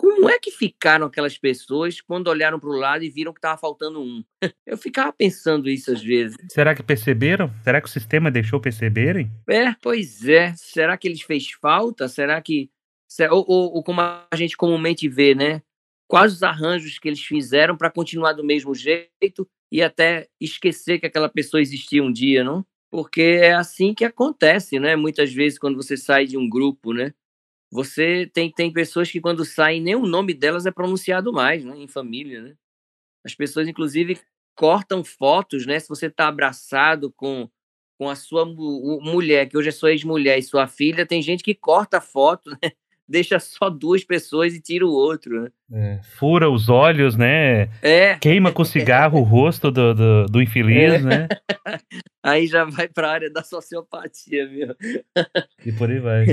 como 0.00 0.30
é 0.30 0.38
que 0.38 0.50
ficaram 0.50 1.04
aquelas 1.04 1.36
pessoas 1.36 2.00
quando 2.00 2.28
olharam 2.28 2.58
para 2.58 2.70
o 2.70 2.78
lado 2.78 3.04
e 3.04 3.10
viram 3.10 3.34
que 3.34 3.38
estava 3.38 3.58
faltando 3.58 4.00
um? 4.00 4.24
Eu 4.66 4.78
ficava 4.78 5.12
pensando 5.12 5.68
isso 5.68 5.92
às 5.92 6.02
vezes. 6.02 6.38
Será 6.48 6.74
que 6.74 6.82
perceberam? 6.82 7.52
Será 7.62 7.82
que 7.82 7.86
o 7.86 7.90
sistema 7.90 8.30
deixou 8.30 8.58
perceberem? 8.58 9.30
É, 9.46 9.74
pois 9.82 10.26
é. 10.26 10.54
Será 10.56 10.96
que 10.96 11.06
eles 11.06 11.20
fez 11.20 11.50
falta? 11.50 12.08
Será 12.08 12.40
que. 12.40 12.70
Ou, 13.30 13.44
ou, 13.48 13.74
ou 13.74 13.82
como 13.82 14.00
a 14.00 14.26
gente 14.34 14.56
comumente 14.56 15.08
vê, 15.08 15.34
né? 15.34 15.62
Quais 16.08 16.32
os 16.34 16.42
arranjos 16.42 16.98
que 16.98 17.08
eles 17.08 17.20
fizeram 17.20 17.76
para 17.76 17.90
continuar 17.90 18.32
do 18.32 18.44
mesmo 18.44 18.74
jeito 18.74 19.48
e 19.70 19.82
até 19.82 20.28
esquecer 20.40 20.98
que 20.98 21.06
aquela 21.06 21.28
pessoa 21.28 21.60
existia 21.60 22.02
um 22.02 22.12
dia, 22.12 22.42
não? 22.44 22.64
Porque 22.90 23.22
é 23.22 23.52
assim 23.52 23.94
que 23.94 24.04
acontece, 24.04 24.78
né? 24.80 24.96
Muitas 24.96 25.32
vezes 25.32 25.58
quando 25.58 25.76
você 25.76 25.96
sai 25.96 26.26
de 26.26 26.36
um 26.36 26.48
grupo, 26.48 26.92
né? 26.92 27.12
Você 27.72 28.28
tem, 28.32 28.50
tem 28.50 28.72
pessoas 28.72 29.10
que 29.10 29.20
quando 29.20 29.44
saem, 29.44 29.80
nem 29.80 29.94
o 29.94 30.06
nome 30.06 30.34
delas 30.34 30.66
é 30.66 30.72
pronunciado 30.72 31.32
mais, 31.32 31.64
né? 31.64 31.76
Em 31.78 31.88
família, 31.88 32.42
né? 32.42 32.56
As 33.24 33.34
pessoas, 33.34 33.68
inclusive, 33.68 34.20
cortam 34.56 35.04
fotos, 35.04 35.66
né? 35.66 35.78
Se 35.78 35.88
você 35.88 36.06
está 36.06 36.28
abraçado 36.28 37.12
com, 37.12 37.48
com 37.98 38.08
a 38.08 38.16
sua 38.16 38.44
mulher, 38.44 39.48
que 39.48 39.56
hoje 39.56 39.68
é 39.68 39.72
sua 39.72 39.92
ex-mulher 39.92 40.38
e 40.38 40.42
sua 40.42 40.66
filha, 40.66 41.06
tem 41.06 41.22
gente 41.22 41.44
que 41.44 41.54
corta 41.54 42.00
foto, 42.00 42.50
né? 42.62 42.72
Deixa 43.10 43.40
só 43.40 43.68
duas 43.68 44.04
pessoas 44.04 44.54
e 44.54 44.60
tira 44.60 44.86
o 44.86 44.92
outro, 44.92 45.42
né? 45.42 45.50
É, 45.72 46.00
fura 46.16 46.48
os 46.48 46.68
olhos, 46.68 47.16
né? 47.16 47.68
É. 47.82 48.16
Queima 48.20 48.52
com 48.52 48.64
cigarro 48.64 49.18
o 49.18 49.24
rosto 49.24 49.68
do, 49.68 49.92
do, 49.92 50.26
do 50.26 50.40
infeliz, 50.40 50.92
é. 50.94 50.98
né? 51.00 51.28
Aí 52.22 52.46
já 52.46 52.64
vai 52.64 52.86
para 52.86 53.08
a 53.08 53.12
área 53.12 53.28
da 53.28 53.42
sociopatia, 53.42 54.48
viu? 54.48 54.76
E 55.66 55.72
por 55.72 55.90
aí 55.90 55.98
vai. 55.98 56.26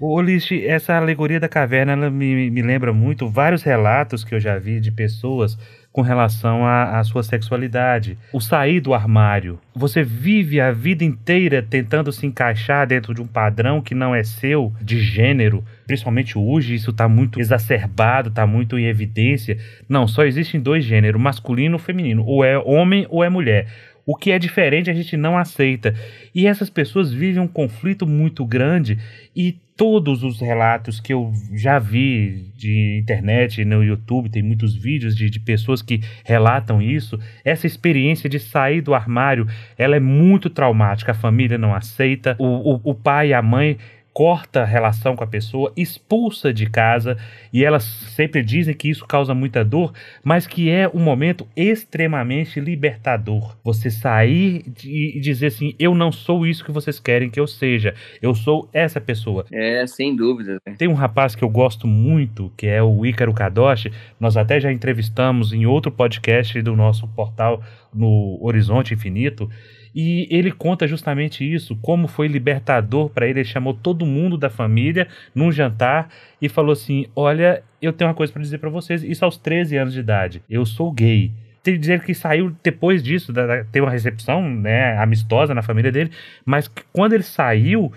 Ô, 0.00 0.20
Liz, 0.22 0.50
essa 0.50 0.96
alegoria 0.96 1.40
da 1.40 1.48
caverna 1.48 1.92
ela 1.92 2.10
me, 2.10 2.50
me 2.50 2.62
lembra 2.62 2.92
muito 2.92 3.28
vários 3.28 3.62
relatos 3.62 4.24
que 4.24 4.34
eu 4.34 4.40
já 4.40 4.58
vi 4.58 4.80
de 4.80 4.90
pessoas 4.90 5.58
com 5.94 6.02
relação 6.02 6.66
à, 6.66 6.98
à, 6.98 7.04
sua 7.04 7.22
sexualidade. 7.22 8.18
O 8.32 8.40
sair 8.40 8.80
do 8.80 8.92
armário. 8.92 9.60
Você 9.72 10.02
vive 10.02 10.60
a 10.60 10.72
vida 10.72 11.04
inteira 11.04 11.62
tentando 11.62 12.10
se 12.10 12.26
encaixar 12.26 12.84
dentro 12.84 13.14
de 13.14 13.22
um 13.22 13.28
padrão 13.28 13.80
que 13.80 13.94
não 13.94 14.12
é 14.12 14.24
seu, 14.24 14.72
de 14.82 14.98
gênero. 14.98 15.64
Principalmente 15.86 16.36
hoje, 16.36 16.74
isso 16.74 16.90
está 16.90 17.08
muito 17.08 17.38
exacerbado, 17.38 18.28
está 18.28 18.44
muito 18.44 18.76
em 18.76 18.86
evidência. 18.86 19.56
Não, 19.88 20.08
só 20.08 20.24
existem 20.24 20.60
dois 20.60 20.84
gêneros, 20.84 21.22
masculino 21.22 21.74
ou 21.74 21.78
feminino. 21.78 22.24
Ou 22.26 22.44
é 22.44 22.58
homem 22.58 23.06
ou 23.08 23.22
é 23.22 23.28
mulher. 23.28 23.68
O 24.04 24.16
que 24.16 24.32
é 24.32 24.38
diferente 24.38 24.90
a 24.90 24.94
gente 24.94 25.16
não 25.16 25.38
aceita. 25.38 25.94
E 26.34 26.48
essas 26.48 26.68
pessoas 26.68 27.12
vivem 27.12 27.40
um 27.40 27.46
conflito 27.46 28.04
muito 28.04 28.44
grande 28.44 28.98
e 29.34 29.56
todos 29.76 30.22
os 30.22 30.40
relatos 30.40 31.00
que 31.00 31.12
eu 31.12 31.32
já 31.52 31.78
vi 31.78 32.52
de 32.56 32.98
internet, 33.00 33.64
no 33.64 33.82
YouTube, 33.82 34.30
tem 34.30 34.42
muitos 34.42 34.74
vídeos 34.74 35.16
de, 35.16 35.28
de 35.28 35.40
pessoas 35.40 35.82
que 35.82 36.00
relatam 36.24 36.80
isso. 36.80 37.18
Essa 37.44 37.66
experiência 37.66 38.28
de 38.30 38.38
sair 38.38 38.80
do 38.80 38.94
armário, 38.94 39.46
ela 39.76 39.96
é 39.96 40.00
muito 40.00 40.48
traumática. 40.48 41.12
A 41.12 41.14
família 41.14 41.58
não 41.58 41.74
aceita, 41.74 42.36
o, 42.38 42.74
o, 42.74 42.80
o 42.84 42.94
pai 42.94 43.28
e 43.28 43.34
a 43.34 43.42
mãe 43.42 43.76
corta 44.14 44.62
a 44.62 44.64
relação 44.64 45.16
com 45.16 45.24
a 45.24 45.26
pessoa, 45.26 45.72
expulsa 45.76 46.54
de 46.54 46.70
casa, 46.70 47.18
e 47.52 47.64
elas 47.64 47.82
sempre 47.82 48.44
dizem 48.44 48.72
que 48.72 48.88
isso 48.88 49.04
causa 49.04 49.34
muita 49.34 49.64
dor, 49.64 49.92
mas 50.22 50.46
que 50.46 50.70
é 50.70 50.88
um 50.88 51.00
momento 51.00 51.46
extremamente 51.56 52.60
libertador. 52.60 53.56
Você 53.64 53.90
sair 53.90 54.64
e 54.84 55.18
dizer 55.20 55.48
assim: 55.48 55.74
eu 55.80 55.96
não 55.96 56.12
sou 56.12 56.46
isso 56.46 56.64
que 56.64 56.70
vocês 56.70 57.00
querem 57.00 57.28
que 57.28 57.40
eu 57.40 57.46
seja, 57.48 57.92
eu 58.22 58.32
sou 58.34 58.70
essa 58.72 59.00
pessoa. 59.00 59.44
É, 59.52 59.84
sem 59.86 60.14
dúvida. 60.14 60.58
Tem 60.78 60.86
um 60.86 60.94
rapaz 60.94 61.34
que 61.34 61.42
eu 61.42 61.48
gosto 61.48 61.88
muito, 61.88 62.52
que 62.56 62.68
é 62.68 62.80
o 62.80 63.04
Ícaro 63.04 63.34
Kadoshi, 63.34 63.90
nós 64.20 64.36
até 64.36 64.60
já 64.60 64.70
entrevistamos 64.70 65.52
em 65.52 65.66
outro 65.66 65.90
podcast 65.90 66.62
do 66.62 66.76
nosso 66.76 67.08
portal 67.08 67.60
no 67.92 68.38
Horizonte 68.40 68.94
Infinito 68.94 69.50
e 69.94 70.26
ele 70.30 70.50
conta 70.50 70.88
justamente 70.88 71.44
isso, 71.44 71.76
como 71.76 72.08
foi 72.08 72.26
libertador 72.26 73.08
para 73.10 73.28
ele. 73.28 73.40
Ele 73.40 73.48
chamou 73.48 73.72
todo 73.72 74.04
mundo 74.04 74.36
da 74.36 74.50
família 74.50 75.06
num 75.34 75.52
jantar 75.52 76.08
e 76.42 76.48
falou 76.48 76.72
assim: 76.72 77.06
Olha, 77.14 77.62
eu 77.80 77.92
tenho 77.92 78.08
uma 78.08 78.16
coisa 78.16 78.32
para 78.32 78.42
dizer 78.42 78.58
para 78.58 78.70
vocês. 78.70 79.04
Isso 79.04 79.24
aos 79.24 79.36
13 79.36 79.76
anos 79.76 79.94
de 79.94 80.00
idade. 80.00 80.42
Eu 80.50 80.66
sou 80.66 80.90
gay 80.90 81.30
tem 81.64 81.80
dizer 81.80 82.02
que 82.02 82.14
saiu 82.14 82.54
depois 82.62 83.02
disso, 83.02 83.32
da, 83.32 83.46
da, 83.46 83.64
ter 83.64 83.80
uma 83.80 83.90
recepção 83.90 84.46
né, 84.48 84.98
amistosa 84.98 85.54
na 85.54 85.62
família 85.62 85.90
dele, 85.90 86.10
mas 86.44 86.70
quando 86.92 87.14
ele 87.14 87.22
saiu 87.22 87.90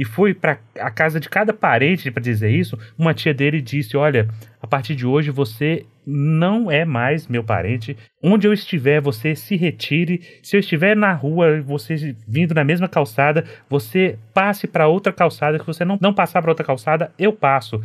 e 0.00 0.04
foi 0.06 0.32
para 0.32 0.58
a 0.78 0.90
casa 0.90 1.20
de 1.20 1.28
cada 1.28 1.52
parente 1.52 2.10
para 2.10 2.22
dizer 2.22 2.50
isso, 2.50 2.78
uma 2.96 3.12
tia 3.12 3.34
dele 3.34 3.60
disse: 3.60 3.98
Olha, 3.98 4.26
a 4.58 4.66
partir 4.66 4.94
de 4.94 5.06
hoje 5.06 5.30
você 5.30 5.84
não 6.06 6.70
é 6.70 6.86
mais 6.86 7.28
meu 7.28 7.44
parente. 7.44 7.94
Onde 8.22 8.48
eu 8.48 8.52
estiver, 8.54 8.98
você 9.02 9.36
se 9.36 9.56
retire. 9.56 10.22
Se 10.42 10.56
eu 10.56 10.60
estiver 10.60 10.96
na 10.96 11.12
rua, 11.12 11.60
você 11.60 12.16
vindo 12.26 12.54
na 12.54 12.64
mesma 12.64 12.88
calçada, 12.88 13.44
você 13.68 14.18
passe 14.32 14.66
para 14.66 14.88
outra 14.88 15.12
calçada. 15.12 15.58
Se 15.58 15.66
você 15.66 15.84
não, 15.84 15.98
não 16.00 16.14
passar 16.14 16.40
para 16.40 16.50
outra 16.50 16.64
calçada, 16.64 17.12
eu 17.18 17.30
passo. 17.30 17.78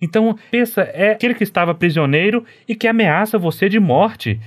Então, 0.00 0.38
pensa, 0.52 0.82
é 0.82 1.10
aquele 1.10 1.34
que 1.34 1.42
estava 1.42 1.74
prisioneiro 1.74 2.44
e 2.68 2.76
que 2.76 2.86
ameaça 2.86 3.38
você 3.38 3.68
de 3.68 3.80
morte 3.80 4.38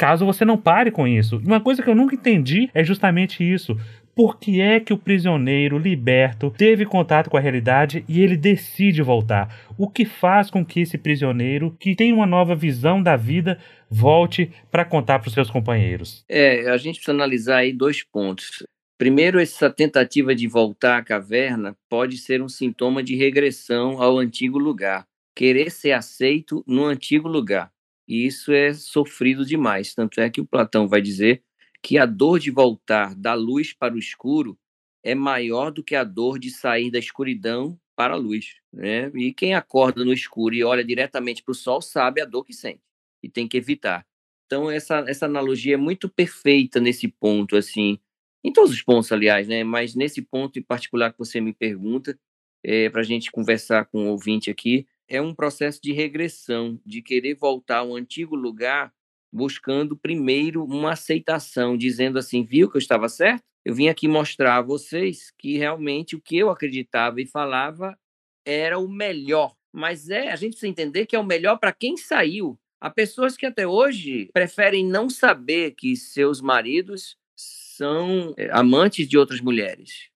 caso 0.00 0.24
você 0.24 0.46
não 0.46 0.56
pare 0.56 0.90
com 0.90 1.06
isso. 1.06 1.36
Uma 1.44 1.60
coisa 1.60 1.82
que 1.82 1.90
eu 1.90 1.94
nunca 1.94 2.14
entendi 2.14 2.70
é 2.72 2.82
justamente 2.82 3.44
isso. 3.44 3.76
Por 4.14 4.38
que 4.38 4.60
é 4.60 4.80
que 4.80 4.92
o 4.92 4.98
prisioneiro 4.98 5.78
liberto 5.78 6.50
teve 6.50 6.84
contato 6.84 7.30
com 7.30 7.36
a 7.36 7.40
realidade 7.40 8.04
e 8.08 8.20
ele 8.20 8.36
decide 8.36 9.02
voltar? 9.02 9.70
O 9.78 9.88
que 9.88 10.04
faz 10.04 10.50
com 10.50 10.64
que 10.64 10.80
esse 10.80 10.98
prisioneiro, 10.98 11.76
que 11.78 11.94
tem 11.94 12.12
uma 12.12 12.26
nova 12.26 12.54
visão 12.54 13.02
da 13.02 13.16
vida, 13.16 13.58
volte 13.88 14.52
para 14.70 14.84
contar 14.84 15.20
para 15.20 15.28
os 15.28 15.34
seus 15.34 15.50
companheiros? 15.50 16.24
É, 16.28 16.68
a 16.68 16.76
gente 16.76 16.96
precisa 16.96 17.12
analisar 17.12 17.58
aí 17.58 17.72
dois 17.72 18.02
pontos. 18.02 18.64
Primeiro, 18.98 19.40
essa 19.40 19.70
tentativa 19.70 20.34
de 20.34 20.46
voltar 20.46 20.98
à 20.98 21.02
caverna 21.02 21.74
pode 21.88 22.18
ser 22.18 22.42
um 22.42 22.48
sintoma 22.48 23.02
de 23.02 23.16
regressão 23.16 24.02
ao 24.02 24.18
antigo 24.18 24.58
lugar, 24.58 25.06
querer 25.34 25.70
ser 25.70 25.92
aceito 25.92 26.62
no 26.66 26.84
antigo 26.84 27.26
lugar. 27.26 27.70
E 28.06 28.26
isso 28.26 28.52
é 28.52 28.74
sofrido 28.74 29.46
demais. 29.46 29.94
Tanto 29.94 30.20
é 30.20 30.28
que 30.28 30.40
o 30.40 30.44
Platão 30.44 30.86
vai 30.86 31.00
dizer 31.00 31.42
que 31.82 31.98
a 31.98 32.06
dor 32.06 32.38
de 32.38 32.50
voltar 32.50 33.14
da 33.14 33.34
luz 33.34 33.72
para 33.72 33.94
o 33.94 33.98
escuro 33.98 34.58
é 35.02 35.14
maior 35.14 35.70
do 35.70 35.82
que 35.82 35.94
a 35.94 36.04
dor 36.04 36.38
de 36.38 36.50
sair 36.50 36.90
da 36.90 36.98
escuridão 36.98 37.78
para 37.96 38.14
a 38.14 38.16
luz. 38.16 38.56
Né? 38.72 39.10
E 39.14 39.32
quem 39.32 39.54
acorda 39.54 40.04
no 40.04 40.12
escuro 40.12 40.54
e 40.54 40.64
olha 40.64 40.84
diretamente 40.84 41.42
para 41.42 41.52
o 41.52 41.54
sol 41.54 41.80
sabe 41.80 42.20
a 42.20 42.24
dor 42.24 42.44
que 42.44 42.52
sente 42.52 42.82
e 43.22 43.28
tem 43.28 43.48
que 43.48 43.56
evitar. 43.56 44.06
Então 44.46 44.70
essa, 44.70 45.04
essa 45.06 45.26
analogia 45.26 45.74
é 45.74 45.76
muito 45.76 46.08
perfeita 46.08 46.80
nesse 46.80 47.08
ponto, 47.08 47.56
assim, 47.56 47.98
em 48.42 48.52
todos 48.52 48.72
os 48.72 48.82
pontos, 48.82 49.12
aliás, 49.12 49.46
né? 49.46 49.62
Mas 49.62 49.94
nesse 49.94 50.22
ponto 50.22 50.58
em 50.58 50.62
particular 50.62 51.12
que 51.12 51.18
você 51.18 51.40
me 51.40 51.52
pergunta, 51.52 52.18
é, 52.64 52.90
para 52.90 53.00
a 53.00 53.04
gente 53.04 53.30
conversar 53.30 53.86
com 53.86 54.06
o 54.06 54.10
ouvinte 54.10 54.50
aqui, 54.50 54.86
é 55.06 55.20
um 55.20 55.34
processo 55.34 55.80
de 55.82 55.92
regressão, 55.92 56.80
de 56.84 57.02
querer 57.02 57.34
voltar 57.34 57.78
ao 57.78 57.94
antigo 57.94 58.34
lugar, 58.34 58.92
buscando 59.32 59.96
primeiro 59.96 60.64
uma 60.64 60.92
aceitação, 60.92 61.76
dizendo 61.76 62.18
assim: 62.18 62.44
viu 62.44 62.70
que 62.70 62.76
eu 62.76 62.80
estava 62.80 63.08
certo? 63.08 63.42
Eu 63.64 63.74
vim 63.74 63.88
aqui 63.88 64.08
mostrar 64.08 64.56
a 64.56 64.62
vocês 64.62 65.30
que 65.38 65.58
realmente 65.58 66.16
o 66.16 66.20
que 66.20 66.36
eu 66.36 66.50
acreditava 66.50 67.20
e 67.20 67.26
falava 67.26 67.96
era 68.44 68.78
o 68.78 68.88
melhor. 68.88 69.54
Mas 69.72 70.08
é, 70.08 70.30
a 70.30 70.36
gente 70.36 70.52
precisa 70.52 70.68
entender 70.70 71.06
que 71.06 71.14
é 71.14 71.18
o 71.18 71.24
melhor 71.24 71.58
para 71.58 71.72
quem 71.72 71.96
saiu. 71.96 72.58
Há 72.80 72.90
pessoas 72.90 73.36
que 73.36 73.44
até 73.44 73.66
hoje 73.66 74.30
preferem 74.32 74.86
não 74.86 75.10
saber 75.10 75.72
que 75.72 75.94
seus 75.94 76.40
maridos 76.40 77.16
são 77.36 78.34
eh, 78.38 78.48
amantes 78.52 79.08
de 79.08 79.18
outras 79.18 79.40
mulheres, 79.40 80.08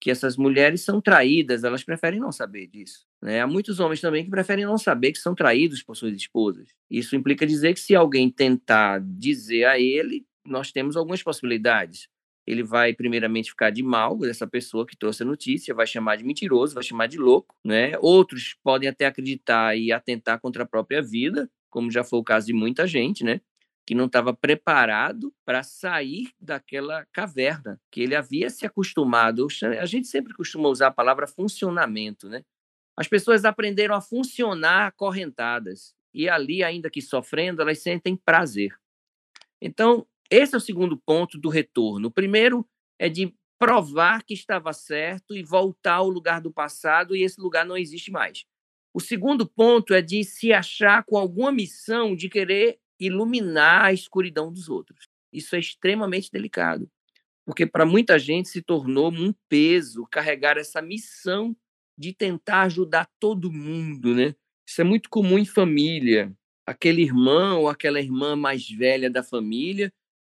que 0.00 0.10
essas 0.10 0.36
mulheres 0.36 0.82
são 0.82 1.00
traídas, 1.00 1.64
elas 1.64 1.84
preferem 1.84 2.18
não 2.20 2.32
saber 2.32 2.66
disso. 2.66 3.07
Né? 3.22 3.40
Há 3.40 3.46
muitos 3.46 3.80
homens 3.80 4.00
também 4.00 4.24
que 4.24 4.30
preferem 4.30 4.64
não 4.64 4.78
saber 4.78 5.12
que 5.12 5.18
são 5.18 5.34
traídos 5.34 5.82
por 5.82 5.96
suas 5.96 6.14
esposas. 6.14 6.68
Isso 6.90 7.16
implica 7.16 7.46
dizer 7.46 7.74
que 7.74 7.80
se 7.80 7.94
alguém 7.94 8.30
tentar 8.30 9.00
dizer 9.00 9.64
a 9.64 9.78
ele, 9.78 10.24
nós 10.46 10.70
temos 10.72 10.96
algumas 10.96 11.22
possibilidades. 11.22 12.08
Ele 12.46 12.62
vai 12.62 12.94
primeiramente 12.94 13.50
ficar 13.50 13.70
de 13.70 13.82
mal 13.82 14.16
dessa 14.16 14.46
pessoa 14.46 14.86
que 14.86 14.96
trouxe 14.96 15.22
a 15.22 15.26
notícia, 15.26 15.74
vai 15.74 15.86
chamar 15.86 16.16
de 16.16 16.24
mentiroso, 16.24 16.74
vai 16.74 16.82
chamar 16.82 17.06
de 17.06 17.18
louco, 17.18 17.54
né? 17.62 17.92
Outros 18.00 18.56
podem 18.62 18.88
até 18.88 19.04
acreditar 19.04 19.76
e 19.76 19.92
atentar 19.92 20.40
contra 20.40 20.62
a 20.62 20.66
própria 20.66 21.02
vida, 21.02 21.50
como 21.68 21.90
já 21.90 22.02
foi 22.02 22.18
o 22.18 22.24
caso 22.24 22.46
de 22.46 22.54
muita 22.54 22.86
gente, 22.86 23.22
né? 23.22 23.42
Que 23.86 23.94
não 23.94 24.06
estava 24.06 24.32
preparado 24.32 25.30
para 25.44 25.62
sair 25.62 26.30
daquela 26.40 27.04
caverna, 27.12 27.78
que 27.90 28.00
ele 28.00 28.14
havia 28.14 28.48
se 28.48 28.64
acostumado. 28.64 29.46
A 29.78 29.84
gente 29.84 30.08
sempre 30.08 30.32
costuma 30.32 30.70
usar 30.70 30.86
a 30.86 30.90
palavra 30.92 31.26
funcionamento, 31.26 32.30
né? 32.30 32.42
As 32.98 33.06
pessoas 33.06 33.44
aprenderam 33.44 33.94
a 33.94 34.00
funcionar 34.00 34.88
acorrentadas 34.88 35.94
e 36.12 36.28
ali, 36.28 36.64
ainda 36.64 36.90
que 36.90 37.00
sofrendo, 37.00 37.62
elas 37.62 37.78
sentem 37.78 38.16
prazer. 38.16 38.76
Então, 39.62 40.04
esse 40.28 40.56
é 40.56 40.58
o 40.58 40.60
segundo 40.60 40.96
ponto 40.96 41.38
do 41.38 41.48
retorno. 41.48 42.08
O 42.08 42.10
primeiro 42.10 42.68
é 42.98 43.08
de 43.08 43.32
provar 43.56 44.24
que 44.24 44.34
estava 44.34 44.72
certo 44.72 45.36
e 45.36 45.44
voltar 45.44 45.94
ao 45.94 46.08
lugar 46.08 46.40
do 46.40 46.52
passado 46.52 47.14
e 47.14 47.22
esse 47.22 47.40
lugar 47.40 47.64
não 47.64 47.76
existe 47.76 48.10
mais. 48.10 48.44
O 48.92 48.98
segundo 48.98 49.46
ponto 49.46 49.94
é 49.94 50.02
de 50.02 50.24
se 50.24 50.52
achar 50.52 51.04
com 51.04 51.16
alguma 51.16 51.52
missão 51.52 52.16
de 52.16 52.28
querer 52.28 52.80
iluminar 52.98 53.84
a 53.84 53.92
escuridão 53.92 54.52
dos 54.52 54.68
outros. 54.68 55.06
Isso 55.32 55.54
é 55.54 55.60
extremamente 55.60 56.32
delicado, 56.32 56.90
porque 57.46 57.64
para 57.64 57.86
muita 57.86 58.18
gente 58.18 58.48
se 58.48 58.60
tornou 58.60 59.12
um 59.12 59.32
peso 59.48 60.04
carregar 60.10 60.58
essa 60.58 60.82
missão 60.82 61.56
de 61.98 62.12
tentar 62.12 62.62
ajudar 62.62 63.10
todo 63.18 63.52
mundo, 63.52 64.14
né? 64.14 64.34
Isso 64.66 64.80
é 64.80 64.84
muito 64.84 65.10
comum 65.10 65.38
em 65.38 65.44
família. 65.44 66.32
Aquele 66.64 67.02
irmão 67.02 67.62
ou 67.62 67.68
aquela 67.68 68.00
irmã 68.00 68.36
mais 68.36 68.68
velha 68.70 69.10
da 69.10 69.22
família 69.22 69.92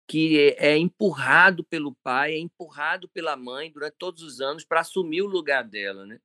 que 0.08 0.54
é 0.58 0.76
empurrado 0.76 1.64
pelo 1.64 1.94
pai, 2.02 2.34
é 2.34 2.38
empurrado 2.38 3.08
pela 3.08 3.36
mãe 3.36 3.70
durante 3.70 3.94
todos 3.98 4.22
os 4.22 4.40
anos 4.40 4.64
para 4.64 4.80
assumir 4.80 5.22
o 5.22 5.26
lugar 5.26 5.64
dela, 5.64 6.04
né? 6.04 6.18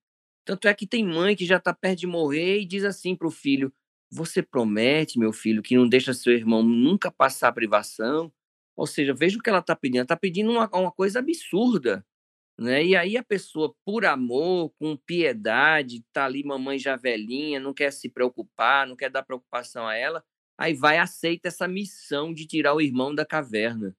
Tanto 0.45 0.67
é 0.67 0.73
que 0.73 0.87
tem 0.87 1.05
mãe 1.05 1.35
que 1.35 1.45
já 1.45 1.57
está 1.57 1.73
perto 1.73 1.99
de 1.99 2.07
morrer 2.07 2.59
e 2.61 2.65
diz 2.65 2.83
assim 2.83 3.15
para 3.15 3.27
o 3.27 3.31
filho: 3.31 3.71
Você 4.09 4.41
promete, 4.41 5.19
meu 5.19 5.33
filho, 5.33 5.61
que 5.61 5.75
não 5.77 5.87
deixa 5.87 6.13
seu 6.13 6.33
irmão 6.33 6.63
nunca 6.63 7.11
passar 7.11 7.51
privação? 7.51 8.31
Ou 8.75 8.87
seja, 8.87 9.13
veja 9.13 9.37
o 9.37 9.41
que 9.41 9.49
ela 9.49 9.59
está 9.59 9.75
pedindo. 9.75 9.97
Ela 9.97 10.05
está 10.05 10.15
pedindo 10.17 10.51
uma, 10.51 10.69
uma 10.73 10.91
coisa 10.91 11.19
absurda. 11.19 12.05
Né? 12.59 12.83
E 12.85 12.95
aí 12.95 13.17
a 13.17 13.23
pessoa, 13.23 13.75
por 13.85 14.05
amor, 14.05 14.71
com 14.79 14.97
piedade, 14.97 16.03
tá 16.11 16.25
ali 16.25 16.43
mamãe 16.43 16.79
já 16.79 16.95
velhinha, 16.95 17.59
não 17.59 17.73
quer 17.73 17.91
se 17.91 18.09
preocupar, 18.09 18.87
não 18.87 18.95
quer 18.95 19.11
dar 19.11 19.23
preocupação 19.23 19.87
a 19.87 19.95
ela, 19.95 20.23
aí 20.57 20.73
vai 20.73 20.97
aceita 20.97 21.49
essa 21.49 21.67
missão 21.67 22.33
de 22.33 22.47
tirar 22.47 22.73
o 22.73 22.81
irmão 22.81 23.13
da 23.13 23.25
caverna. 23.25 23.95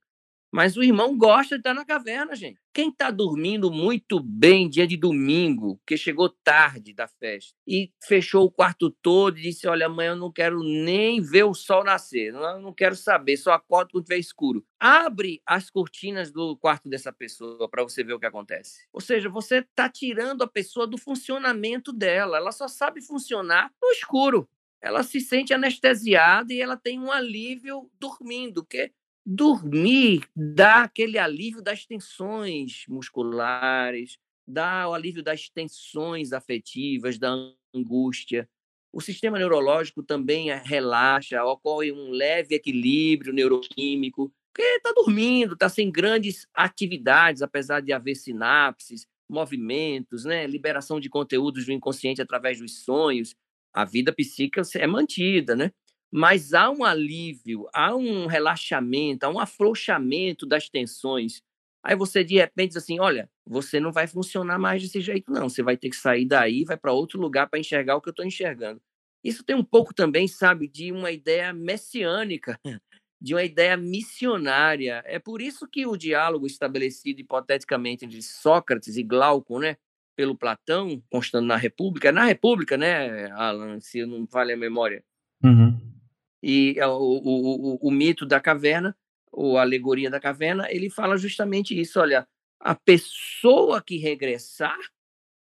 Mas 0.51 0.77
o 0.77 0.83
irmão 0.83 1.17
gosta 1.17 1.57
de 1.57 1.61
estar 1.61 1.75
na 1.75 1.85
caverna, 1.85 2.35
gente. 2.35 2.59
Quem 2.73 2.89
está 2.89 3.11
dormindo 3.11 3.71
muito 3.71 4.19
bem 4.21 4.69
dia 4.69 4.87
de 4.87 4.97
domingo, 4.97 5.81
que 5.87 5.97
chegou 5.97 6.29
tarde 6.29 6.95
da 6.95 7.07
festa, 7.07 7.55
e 7.67 7.93
fechou 8.03 8.45
o 8.45 8.51
quarto 8.51 8.91
todo 8.91 9.39
e 9.39 9.43
disse: 9.43 9.69
Olha, 9.69 9.87
amanhã 9.87 10.11
eu 10.13 10.17
não 10.17 10.33
quero 10.33 10.63
nem 10.63 11.21
ver 11.21 11.45
o 11.45 11.53
sol 11.53 11.85
nascer, 11.85 12.33
não, 12.33 12.63
não 12.63 12.73
quero 12.73 12.97
saber, 12.97 13.37
só 13.37 13.53
acordo 13.53 13.91
quando 13.93 14.05
tiver 14.05 14.19
escuro. 14.19 14.65
Abre 14.81 15.43
as 15.45 15.69
cortinas 15.69 16.33
do 16.33 16.57
quarto 16.57 16.89
dessa 16.89 17.13
pessoa 17.13 17.69
para 17.69 17.83
você 17.83 18.03
ver 18.03 18.15
o 18.15 18.21
que 18.21 18.27
acontece. 18.27 18.87
Ou 18.93 19.01
seja, 19.01 19.29
você 19.29 19.59
está 19.59 19.89
tirando 19.89 20.43
a 20.43 20.49
pessoa 20.49 20.87
do 20.87 20.97
funcionamento 20.97 21.93
dela. 21.93 22.39
Ela 22.39 22.53
só 22.53 22.69
sabe 22.69 23.03
funcionar 23.03 23.71
no 23.83 23.91
escuro 23.91 24.49
ela 24.81 25.03
se 25.03 25.21
sente 25.21 25.53
anestesiada 25.53 26.53
e 26.53 26.61
ela 26.61 26.77
tem 26.77 27.01
um 27.01 27.11
alívio 27.11 27.91
dormindo, 27.99 28.63
porque 28.63 28.93
dormir 29.31 30.23
dá 30.35 30.85
aquele 30.85 31.19
alívio 31.19 31.61
das 31.61 31.85
tensões 31.85 32.85
musculares, 32.89 34.19
dá 34.47 34.89
o 34.89 34.95
alívio 34.95 35.23
das 35.23 35.51
tensões 35.51 36.33
afetivas, 36.33 37.19
da 37.19 37.37
angústia. 37.75 38.49
O 38.91 39.03
sistema 39.03 39.39
neurológico 39.39 40.03
também 40.03 40.49
relaxa, 40.65 41.45
ocorre 41.45 41.93
um 41.93 42.09
leve 42.11 42.55
equilíbrio 42.55 43.35
neuroquímico, 43.35 44.33
porque 44.51 44.63
está 44.63 44.93
dormindo, 44.93 45.53
está 45.53 45.69
sem 45.69 45.91
grandes 45.91 46.47
atividades, 46.55 47.43
apesar 47.43 47.81
de 47.81 47.93
haver 47.93 48.15
sinapses, 48.15 49.07
movimentos, 49.29 50.25
né? 50.25 50.47
liberação 50.47 50.99
de 50.99 51.11
conteúdos 51.11 51.67
do 51.67 51.73
inconsciente 51.73 52.23
através 52.23 52.59
dos 52.59 52.83
sonhos. 52.83 53.35
A 53.75 53.85
vida 53.85 54.11
psíquica 54.11 54.63
é 54.77 54.87
mantida, 54.87 55.55
né? 55.55 55.71
Mas 56.11 56.55
há 56.55 56.71
um 56.71 56.85
alívio, 56.85 57.69
há 57.73 57.95
um 57.95 58.27
relaxamento, 58.27 59.25
há 59.25 59.29
um 59.29 59.39
afrouxamento 59.39 60.47
das 60.47 60.69
tensões. 60.69 61.43
Aí 61.85 61.95
você 61.95 62.25
de 62.25 62.37
repente 62.37 62.71
diz 62.71 62.79
assim: 62.79 62.99
olha, 62.99 63.31
você 63.47 63.79
não 63.79 63.93
vai 63.93 64.07
funcionar 64.07 64.59
mais 64.59 64.83
desse 64.83 65.01
jeito, 65.01 65.31
não. 65.31 65.49
Você 65.49 65.63
vai 65.63 65.77
ter 65.77 65.91
que 65.91 65.97
sair 65.97 66.25
daí, 66.25 66.65
vai 66.65 66.77
para 66.77 66.93
outro 66.93 67.21
lugar 67.21 67.49
para 67.49 67.59
enxergar 67.59 67.97
o 67.97 68.01
que 68.01 68.09
eu 68.09 68.13
estou 68.13 68.25
enxergando. 68.25 68.81
Isso 69.23 69.45
tem 69.45 69.55
um 69.55 69.65
pouco 69.65 69.93
também, 69.93 70.27
sabe, 70.29 70.69
de 70.69 70.93
uma 70.93 71.11
ideia 71.11 71.53
messiânica, 71.53 72.59
de 73.21 73.35
uma 73.35 73.43
ideia 73.43 73.77
missionária. 73.77 75.03
É 75.05 75.19
por 75.19 75.43
isso 75.43 75.69
que 75.69 75.87
o 75.87 75.97
diálogo 75.97 76.47
estabelecido 76.47 77.21
hipoteticamente 77.21 78.05
entre 78.05 78.23
Sócrates 78.23 78.97
e 78.97 79.03
Glauco, 79.03 79.59
né, 79.59 79.77
pelo 80.17 80.37
Platão, 80.37 81.03
constando 81.11 81.47
na 81.47 81.57
República, 81.57 82.13
na 82.13 82.25
República, 82.25 82.77
né, 82.77 83.31
Alan, 83.33 83.81
se 83.81 84.07
não 84.07 84.25
vale 84.25 84.53
a 84.53 84.57
memória. 84.57 85.05
Uhum 85.43 85.88
e 86.43 86.77
o, 86.81 86.89
o, 86.89 87.75
o, 87.75 87.89
o 87.89 87.91
mito 87.91 88.25
da 88.25 88.41
caverna, 88.41 88.97
ou 89.31 89.59
a 89.59 89.63
alegoria 89.63 90.11
da 90.11 90.21
caverna, 90.21 90.67
ele 90.71 90.91
fala 90.91 91.17
justamente 91.17 91.79
isso. 91.79 92.01
Olha, 92.01 92.27
a 92.61 92.75
pessoa 92.75 93.83
que 93.83 93.97
regressar, 93.97 94.79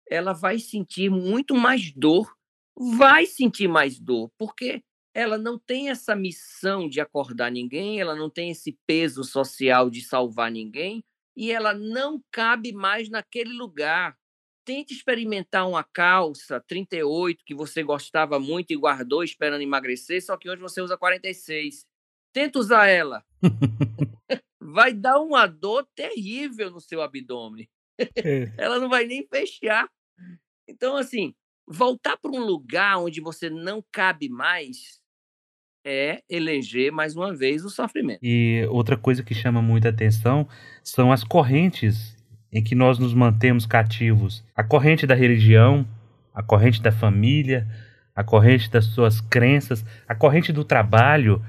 ela 0.09 0.33
vai 0.33 0.59
sentir 0.59 1.09
muito 1.09 1.55
mais 1.55 1.91
dor, 1.91 2.33
vai 2.75 3.25
sentir 3.25 3.67
mais 3.67 3.99
dor, 3.99 4.31
porque 4.37 4.81
ela 5.13 5.37
não 5.37 5.57
tem 5.57 5.89
essa 5.89 6.15
missão 6.15 6.87
de 6.87 7.01
acordar 7.01 7.51
ninguém, 7.51 7.99
ela 7.99 8.15
não 8.15 8.29
tem 8.29 8.51
esse 8.51 8.77
peso 8.85 9.23
social 9.23 9.89
de 9.89 10.01
salvar 10.01 10.51
ninguém, 10.51 11.03
e 11.35 11.51
ela 11.51 11.73
não 11.73 12.21
cabe 12.31 12.71
mais 12.71 13.09
naquele 13.09 13.53
lugar 13.53 14.15
tente 14.67 14.93
experimentar 14.93 15.65
uma 15.65 15.81
calça 15.81 16.59
38 16.59 17.41
que 17.45 17.55
você 17.55 17.81
gostava 17.81 18.37
muito 18.37 18.71
e 18.71 18.75
guardou 18.75 19.23
esperando 19.23 19.61
emagrecer, 19.61 20.21
só 20.21 20.35
que 20.35 20.49
hoje 20.49 20.61
você 20.61 20.81
usa 20.81 20.97
46. 20.97 21.85
Tenta 22.33 22.59
usar 22.59 22.85
ela. 22.87 23.23
vai 24.59 24.93
dar 24.93 25.21
uma 25.21 25.47
dor 25.47 25.87
terrível 25.95 26.69
no 26.69 26.81
seu 26.81 27.01
abdômen. 27.01 27.67
É. 28.15 28.53
ela 28.59 28.77
não 28.77 28.89
vai 28.89 29.05
nem 29.07 29.25
fechar. 29.25 29.89
Então, 30.67 30.95
assim, 30.97 31.33
voltar 31.67 32.15
para 32.15 32.29
um 32.29 32.45
lugar 32.45 32.99
onde 32.99 33.19
você 33.19 33.49
não 33.49 33.83
cabe 33.91 34.29
mais 34.29 35.01
é 35.83 36.21
eleger 36.29 36.91
mais 36.91 37.15
uma 37.15 37.33
vez 37.33 37.65
o 37.65 37.71
sofrimento. 37.71 38.19
E 38.21 38.67
outra 38.69 38.95
coisa 38.95 39.23
que 39.23 39.33
chama 39.33 39.63
muita 39.63 39.89
atenção 39.89 40.47
são 40.83 41.11
as 41.11 41.23
correntes 41.23 42.16
em 42.51 42.63
que 42.63 42.75
nós 42.75 42.97
nos 42.97 43.13
mantemos 43.13 43.65
cativos. 43.65 44.43
A 44.55 44.63
corrente 44.63 45.05
da 45.05 45.15
religião, 45.15 45.85
a 46.33 46.41
corrente 46.41 46.81
da 46.81 46.91
família, 46.91 47.67
a 48.15 48.23
corrente 48.23 48.69
das 48.69 48.85
suas 48.85 49.21
crenças, 49.21 49.85
a 50.07 50.15
corrente 50.15 50.51
do 50.51 50.63
trabalho. 50.63 51.41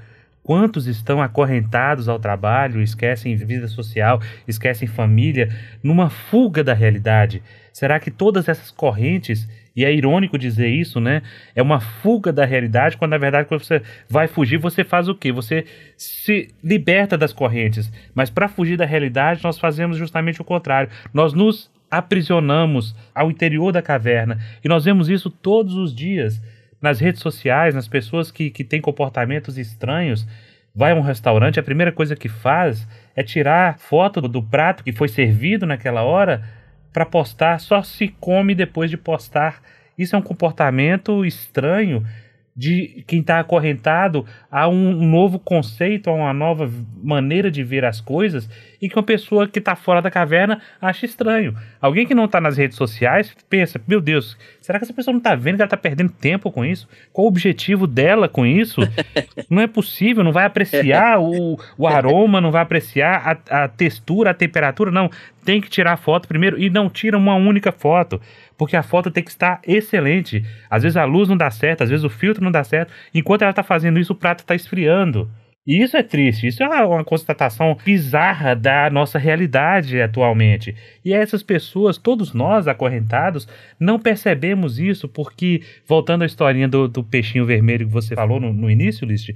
Quantos 0.43 0.87
estão 0.87 1.21
acorrentados 1.21 2.07
ao 2.07 2.19
trabalho, 2.19 2.81
esquecem 2.81 3.35
vida 3.35 3.67
social, 3.67 4.21
esquecem 4.47 4.87
família, 4.87 5.49
numa 5.83 6.09
fuga 6.09 6.63
da 6.63 6.73
realidade? 6.73 7.43
Será 7.71 7.99
que 7.99 8.09
todas 8.09 8.47
essas 8.47 8.71
correntes 8.71 9.47
e 9.79 9.85
é 9.85 9.93
irônico 9.93 10.37
dizer 10.37 10.67
isso, 10.67 10.99
né? 10.99 11.21
É 11.55 11.61
uma 11.61 11.79
fuga 11.79 12.33
da 12.33 12.43
realidade, 12.43 12.97
quando 12.97 13.11
na 13.11 13.17
verdade, 13.17 13.47
quando 13.47 13.63
você 13.63 13.81
vai 14.09 14.27
fugir, 14.27 14.57
você 14.57 14.83
faz 14.83 15.07
o 15.07 15.15
quê? 15.15 15.31
Você 15.31 15.63
se 15.95 16.49
liberta 16.61 17.17
das 17.17 17.31
correntes. 17.31 17.89
Mas 18.13 18.29
para 18.29 18.49
fugir 18.49 18.75
da 18.75 18.83
realidade, 18.83 19.41
nós 19.41 19.57
fazemos 19.57 19.95
justamente 19.95 20.41
o 20.41 20.43
contrário. 20.43 20.89
Nós 21.13 21.31
nos 21.31 21.71
aprisionamos 21.89 22.93
ao 23.15 23.31
interior 23.31 23.71
da 23.71 23.81
caverna. 23.81 24.37
E 24.61 24.67
nós 24.67 24.83
vemos 24.83 25.07
isso 25.07 25.29
todos 25.29 25.75
os 25.75 25.95
dias. 25.95 26.41
nas 26.81 26.99
redes 26.99 27.21
sociais, 27.21 27.73
nas 27.73 27.87
pessoas 27.87 28.31
que, 28.31 28.49
que 28.49 28.65
têm 28.65 28.81
comportamentos 28.81 29.57
estranhos, 29.57 30.27
vai 30.75 30.91
a 30.91 30.95
um 30.95 31.01
restaurante, 31.01 31.59
a 31.59 31.63
primeira 31.63 31.91
coisa 31.91 32.17
que 32.17 32.27
faz 32.27 32.85
é 33.15 33.23
tirar 33.23 33.77
foto 33.79 34.19
do 34.21 34.43
prato 34.43 34.83
que 34.83 34.91
foi 34.91 35.07
servido 35.07 35.65
naquela 35.65 36.03
hora 36.03 36.43
para 36.91 37.05
postar, 37.05 37.59
só 37.59 37.81
se 37.83 38.07
come 38.19 38.55
depois 38.55 38.89
de 38.89 38.97
postar. 38.97 39.61
Isso 39.97 40.15
é 40.15 40.19
um 40.19 40.23
comportamento 40.23 41.25
estranho 41.25 42.05
de 42.55 43.03
quem 43.07 43.21
está 43.21 43.39
acorrentado 43.39 44.25
a 44.51 44.67
um 44.67 45.05
novo 45.05 45.39
conceito, 45.39 46.09
a 46.09 46.13
uma 46.13 46.33
nova 46.33 46.69
maneira 47.01 47.49
de 47.49 47.63
ver 47.63 47.85
as 47.85 48.01
coisas 48.01 48.49
e 48.81 48.89
que 48.89 48.95
uma 48.95 49.03
pessoa 49.03 49.47
que 49.47 49.59
está 49.59 49.75
fora 49.75 50.01
da 50.01 50.09
caverna 50.09 50.61
acha 50.81 51.05
estranho. 51.05 51.55
Alguém 51.81 52.05
que 52.05 52.15
não 52.15 52.25
está 52.25 52.39
nas 52.39 52.57
redes 52.57 52.77
sociais 52.77 53.35
pensa: 53.49 53.81
meu 53.87 53.99
Deus, 53.99 54.37
será 54.61 54.79
que 54.79 54.85
essa 54.85 54.93
pessoa 54.93 55.13
não 55.13 55.19
está 55.19 55.35
vendo 55.35 55.55
que 55.55 55.61
ela 55.61 55.67
está 55.67 55.77
perdendo 55.77 56.11
tempo 56.11 56.51
com 56.51 56.63
isso? 56.63 56.87
Qual 57.11 57.25
o 57.25 57.27
objetivo 57.27 57.85
dela 57.85 58.27
com 58.27 58.45
isso? 58.45 58.81
não 59.49 59.61
é 59.61 59.67
possível, 59.67 60.23
não 60.23 60.31
vai 60.31 60.45
apreciar 60.45 61.19
o, 61.19 61.59
o 61.77 61.87
aroma, 61.87 62.41
não 62.41 62.51
vai 62.51 62.61
apreciar 62.61 63.41
a, 63.49 63.63
a 63.63 63.67
textura, 63.67 64.31
a 64.31 64.33
temperatura, 64.33 64.91
não. 64.91 65.09
Tem 65.43 65.61
que 65.61 65.69
tirar 65.69 65.93
a 65.93 65.97
foto 65.97 66.27
primeiro 66.27 66.59
e 66.59 66.69
não 66.69 66.89
tira 66.89 67.17
uma 67.17 67.33
única 67.33 67.71
foto 67.71 68.21
porque 68.59 68.75
a 68.75 68.83
foto 68.83 69.09
tem 69.09 69.23
que 69.23 69.29
estar 69.29 69.61
excelente. 69.65 70.45
Às 70.69 70.83
vezes 70.83 70.97
a 70.97 71.05
luz 71.05 71.29
não 71.29 71.37
dá 71.37 71.49
certo, 71.49 71.81
às 71.81 71.89
vezes 71.89 72.03
o 72.03 72.09
filtro 72.09 72.43
não 72.43 72.51
dá 72.51 72.61
certo. 72.61 72.91
Enquanto 73.13 73.43
ela 73.43 73.51
está 73.51 73.63
fazendo 73.63 73.97
isso, 73.97 74.11
o 74.11 74.15
prato 74.15 74.41
está 74.41 74.53
esfriando. 74.53 75.31
E 75.67 75.83
isso 75.83 75.95
é 75.95 76.01
triste, 76.01 76.47
isso 76.47 76.63
é 76.63 76.67
uma 76.85 77.03
constatação 77.03 77.77
bizarra 77.85 78.55
da 78.55 78.89
nossa 78.89 79.19
realidade 79.19 80.01
atualmente. 80.01 80.75
E 81.05 81.13
essas 81.13 81.43
pessoas, 81.43 81.97
todos 81.97 82.33
nós 82.33 82.67
acorrentados, 82.67 83.47
não 83.79 83.99
percebemos 83.99 84.79
isso 84.79 85.07
porque, 85.07 85.61
voltando 85.85 86.23
à 86.23 86.25
historinha 86.25 86.67
do, 86.67 86.87
do 86.87 87.03
peixinho 87.03 87.45
vermelho 87.45 87.85
que 87.85 87.93
você 87.93 88.15
falou 88.15 88.39
no, 88.39 88.51
no 88.51 88.71
início, 88.71 89.05
List, 89.05 89.29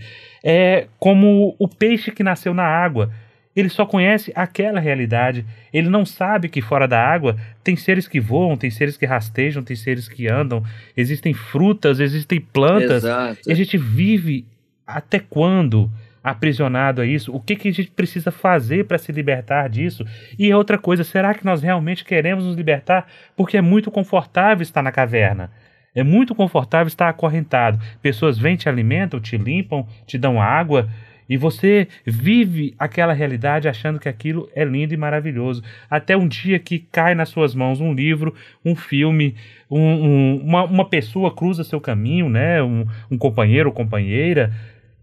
é 0.43 0.87
como 0.97 1.55
o 1.59 1.67
peixe 1.67 2.09
que 2.09 2.23
nasceu 2.23 2.53
na 2.53 2.65
água. 2.65 3.11
Ele 3.55 3.69
só 3.69 3.85
conhece 3.85 4.31
aquela 4.35 4.79
realidade. 4.79 5.45
Ele 5.71 5.87
não 5.87 6.05
sabe 6.05 6.49
que 6.49 6.61
fora 6.61 6.87
da 6.87 6.99
água 6.99 7.37
tem 7.63 7.75
seres 7.75 8.07
que 8.07 8.19
voam, 8.19 8.57
tem 8.57 8.71
seres 8.71 8.97
que 8.97 9.05
rastejam, 9.05 9.61
tem 9.61 9.75
seres 9.75 10.09
que 10.09 10.27
andam, 10.27 10.63
existem 10.97 11.33
frutas, 11.33 11.99
existem 11.99 12.41
plantas. 12.41 13.03
Exato. 13.03 13.39
E 13.45 13.51
a 13.51 13.55
gente 13.55 13.77
vive 13.77 14.47
até 14.87 15.19
quando? 15.19 15.91
Aprisionado 16.23 17.01
a 17.01 17.05
isso? 17.05 17.35
O 17.35 17.39
que, 17.39 17.55
que 17.55 17.67
a 17.67 17.71
gente 17.71 17.91
precisa 17.91 18.31
fazer 18.31 18.85
para 18.85 18.97
se 18.97 19.11
libertar 19.11 19.67
disso? 19.67 20.05
E 20.39 20.53
outra 20.53 20.77
coisa, 20.77 21.03
será 21.03 21.33
que 21.33 21.43
nós 21.43 21.61
realmente 21.61 22.05
queremos 22.05 22.45
nos 22.45 22.55
libertar? 22.55 23.07
Porque 23.35 23.57
é 23.57 23.61
muito 23.61 23.91
confortável 23.91 24.63
estar 24.63 24.81
na 24.81 24.91
caverna. 24.91 25.51
É 25.93 26.03
muito 26.03 26.33
confortável 26.33 26.87
estar 26.87 27.09
acorrentado. 27.09 27.79
Pessoas 28.01 28.37
vêm, 28.37 28.55
te 28.55 28.69
alimentam, 28.69 29.19
te 29.19 29.37
limpam, 29.37 29.85
te 30.07 30.17
dão 30.17 30.41
água, 30.41 30.89
e 31.27 31.37
você 31.37 31.87
vive 32.05 32.75
aquela 32.77 33.13
realidade 33.13 33.67
achando 33.67 33.99
que 33.99 34.09
aquilo 34.09 34.49
é 34.53 34.63
lindo 34.63 34.93
e 34.93 34.97
maravilhoso. 34.97 35.63
Até 35.89 36.17
um 36.17 36.27
dia 36.27 36.59
que 36.59 36.79
cai 36.79 37.15
nas 37.15 37.29
suas 37.29 37.55
mãos 37.55 37.79
um 37.79 37.93
livro, 37.93 38.35
um 38.63 38.75
filme, 38.75 39.35
um, 39.69 39.79
um, 39.79 40.41
uma, 40.43 40.63
uma 40.65 40.85
pessoa 40.89 41.33
cruza 41.33 41.63
seu 41.63 41.79
caminho, 41.79 42.29
né? 42.29 42.61
um, 42.61 42.85
um 43.09 43.17
companheiro 43.17 43.69
ou 43.69 43.75
companheira, 43.75 44.53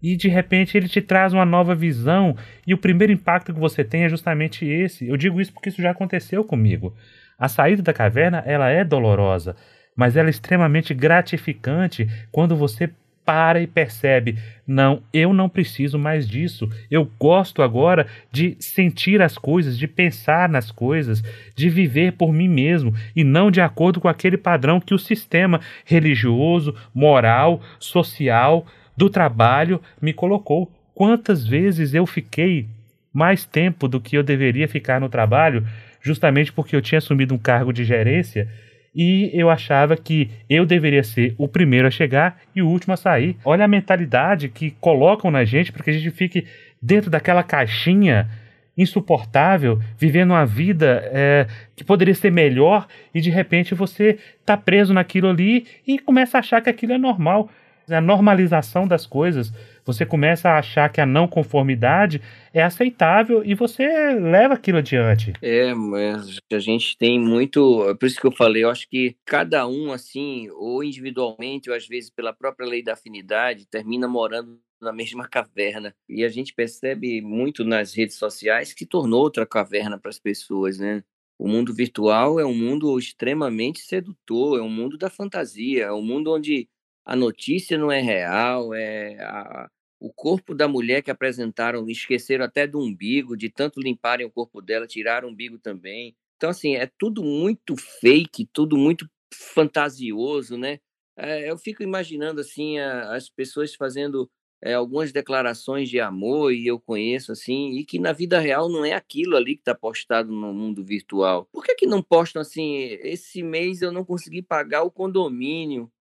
e 0.01 0.15
de 0.15 0.27
repente 0.27 0.77
ele 0.77 0.87
te 0.87 1.01
traz 1.01 1.33
uma 1.33 1.45
nova 1.45 1.75
visão. 1.75 2.35
E 2.65 2.73
o 2.73 2.77
primeiro 2.77 3.13
impacto 3.13 3.53
que 3.53 3.59
você 3.59 3.83
tem 3.83 4.03
é 4.03 4.09
justamente 4.09 4.65
esse. 4.65 5.07
Eu 5.07 5.17
digo 5.17 5.39
isso 5.39 5.53
porque 5.53 5.69
isso 5.69 5.81
já 5.81 5.91
aconteceu 5.91 6.43
comigo. 6.43 6.95
A 7.37 7.47
saída 7.47 7.81
da 7.81 7.93
caverna 7.93 8.43
ela 8.45 8.69
é 8.69 8.83
dolorosa, 8.83 9.55
mas 9.95 10.15
ela 10.15 10.29
é 10.29 10.31
extremamente 10.31 10.93
gratificante 10.93 12.07
quando 12.31 12.55
você 12.55 12.89
para 13.25 13.61
e 13.61 13.67
percebe: 13.67 14.37
não, 14.65 15.01
eu 15.13 15.33
não 15.33 15.49
preciso 15.49 15.97
mais 15.97 16.27
disso. 16.27 16.69
Eu 16.89 17.09
gosto 17.19 17.61
agora 17.61 18.07
de 18.31 18.55
sentir 18.59 19.21
as 19.21 19.37
coisas, 19.37 19.77
de 19.77 19.87
pensar 19.87 20.49
nas 20.49 20.71
coisas, 20.71 21.23
de 21.55 21.69
viver 21.69 22.13
por 22.13 22.33
mim 22.33 22.47
mesmo 22.47 22.93
e 23.15 23.23
não 23.23 23.51
de 23.51 23.61
acordo 23.61 23.99
com 23.99 24.07
aquele 24.07 24.37
padrão 24.37 24.79
que 24.79 24.93
o 24.93 24.99
sistema 24.99 25.59
religioso, 25.85 26.75
moral, 26.93 27.61
social, 27.79 28.65
do 29.01 29.09
trabalho 29.09 29.81
me 29.99 30.13
colocou. 30.13 30.71
Quantas 30.93 31.47
vezes 31.47 31.95
eu 31.95 32.05
fiquei 32.05 32.67
mais 33.11 33.43
tempo 33.43 33.87
do 33.87 33.99
que 33.99 34.15
eu 34.15 34.21
deveria 34.21 34.67
ficar 34.67 35.01
no 35.01 35.09
trabalho, 35.09 35.65
justamente 35.99 36.53
porque 36.53 36.75
eu 36.75 36.83
tinha 36.83 36.99
assumido 36.99 37.33
um 37.33 37.37
cargo 37.39 37.73
de 37.73 37.83
gerência 37.83 38.47
e 38.93 39.31
eu 39.33 39.49
achava 39.49 39.97
que 39.97 40.29
eu 40.47 40.67
deveria 40.67 41.01
ser 41.01 41.33
o 41.35 41.47
primeiro 41.47 41.87
a 41.87 41.91
chegar 41.91 42.39
e 42.55 42.61
o 42.61 42.67
último 42.67 42.93
a 42.93 42.97
sair. 42.97 43.37
Olha 43.43 43.65
a 43.65 43.67
mentalidade 43.67 44.49
que 44.49 44.69
colocam 44.79 45.31
na 45.31 45.43
gente 45.45 45.71
para 45.71 45.83
que 45.83 45.89
a 45.89 45.93
gente 45.93 46.11
fique 46.11 46.45
dentro 46.79 47.09
daquela 47.09 47.41
caixinha 47.41 48.29
insuportável, 48.77 49.81
vivendo 49.97 50.29
uma 50.29 50.45
vida 50.45 51.01
é, 51.11 51.47
que 51.75 51.83
poderia 51.83 52.13
ser 52.13 52.31
melhor 52.31 52.87
e 53.15 53.19
de 53.19 53.31
repente 53.31 53.73
você 53.73 54.19
está 54.39 54.55
preso 54.55 54.93
naquilo 54.93 55.27
ali 55.27 55.65
e 55.87 55.97
começa 55.97 56.37
a 56.37 56.39
achar 56.39 56.61
que 56.61 56.69
aquilo 56.69 56.93
é 56.93 56.99
normal. 56.99 57.49
A 57.91 58.01
normalização 58.01 58.87
das 58.87 59.05
coisas 59.05 59.51
você 59.85 60.05
começa 60.05 60.49
a 60.49 60.59
achar 60.59 60.89
que 60.89 61.01
a 61.01 61.05
não 61.05 61.27
conformidade 61.27 62.21
é 62.53 62.61
aceitável 62.61 63.43
e 63.43 63.55
você 63.55 63.85
leva 64.13 64.53
aquilo 64.53 64.77
adiante. 64.77 65.33
É, 65.41 65.73
mas 65.73 66.37
a 66.51 66.59
gente 66.59 66.97
tem 66.97 67.19
muito. 67.19 67.89
É 67.89 67.95
por 67.95 68.05
isso 68.05 68.19
que 68.19 68.27
eu 68.27 68.31
falei, 68.31 68.63
eu 68.63 68.69
acho 68.69 68.87
que 68.87 69.15
cada 69.25 69.67
um, 69.67 69.91
assim, 69.91 70.49
ou 70.51 70.83
individualmente, 70.83 71.69
ou 71.69 71.75
às 71.75 71.87
vezes 71.87 72.09
pela 72.09 72.33
própria 72.33 72.67
lei 72.67 72.83
da 72.83 72.93
afinidade, 72.93 73.67
termina 73.67 74.07
morando 74.07 74.59
na 74.81 74.91
mesma 74.91 75.27
caverna. 75.27 75.95
E 76.09 76.23
a 76.23 76.29
gente 76.29 76.53
percebe 76.53 77.21
muito 77.21 77.63
nas 77.63 77.93
redes 77.93 78.17
sociais 78.17 78.73
que 78.73 78.85
tornou 78.85 79.21
outra 79.21 79.45
caverna 79.45 79.97
para 79.99 80.09
as 80.09 80.19
pessoas, 80.19 80.79
né? 80.79 81.03
O 81.37 81.47
mundo 81.47 81.73
virtual 81.73 82.39
é 82.39 82.45
um 82.45 82.53
mundo 82.53 82.99
extremamente 82.99 83.81
sedutor, 83.81 84.59
é 84.59 84.61
um 84.61 84.69
mundo 84.69 84.95
da 84.95 85.09
fantasia, 85.09 85.85
é 85.85 85.91
um 85.91 86.01
mundo 86.01 86.31
onde 86.31 86.69
a 87.05 87.15
notícia 87.15 87.77
não 87.77 87.91
é 87.91 87.99
real, 88.01 88.73
é 88.73 89.17
a, 89.21 89.69
o 89.99 90.11
corpo 90.11 90.55
da 90.55 90.67
mulher 90.67 91.01
que 91.03 91.11
apresentaram, 91.11 91.87
esqueceram 91.89 92.45
até 92.45 92.65
do 92.65 92.79
umbigo, 92.79 93.37
de 93.37 93.49
tanto 93.49 93.79
limparem 93.79 94.25
o 94.25 94.31
corpo 94.31 94.61
dela, 94.61 94.87
tiraram 94.87 95.29
o 95.29 95.31
umbigo 95.31 95.59
também. 95.59 96.15
Então, 96.37 96.49
assim, 96.49 96.75
é 96.75 96.89
tudo 96.97 97.23
muito 97.23 97.75
fake, 97.77 98.49
tudo 98.51 98.75
muito 98.75 99.07
fantasioso, 99.31 100.57
né? 100.57 100.79
É, 101.15 101.49
eu 101.49 101.57
fico 101.57 101.83
imaginando, 101.83 102.41
assim, 102.41 102.79
a, 102.79 103.13
as 103.15 103.29
pessoas 103.29 103.75
fazendo 103.75 104.27
é, 104.59 104.73
algumas 104.73 105.11
declarações 105.11 105.89
de 105.89 105.99
amor, 105.99 106.51
e 106.51 106.65
eu 106.65 106.79
conheço, 106.79 107.31
assim, 107.31 107.71
e 107.77 107.85
que 107.85 107.99
na 107.99 108.11
vida 108.11 108.39
real 108.39 108.69
não 108.69 108.83
é 108.83 108.93
aquilo 108.93 109.35
ali 109.35 109.55
que 109.55 109.61
está 109.61 109.75
postado 109.75 110.31
no 110.31 110.53
mundo 110.53 110.83
virtual. 110.83 111.47
Por 111.51 111.63
que, 111.63 111.75
que 111.75 111.85
não 111.85 112.01
postam, 112.01 112.41
assim, 112.41 112.75
esse 113.03 113.43
mês 113.43 113.81
eu 113.83 113.91
não 113.91 114.03
consegui 114.03 114.41
pagar 114.41 114.83
o 114.83 114.91
condomínio, 114.91 115.91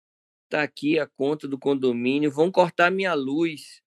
tá 0.51 0.63
aqui 0.63 0.99
a 0.99 1.07
conta 1.07 1.49
do 1.49 1.59
condomínio, 1.59 2.31
vão 2.31 2.51
cortar 2.51 2.91
minha 2.91 3.15
luz. 3.15 3.81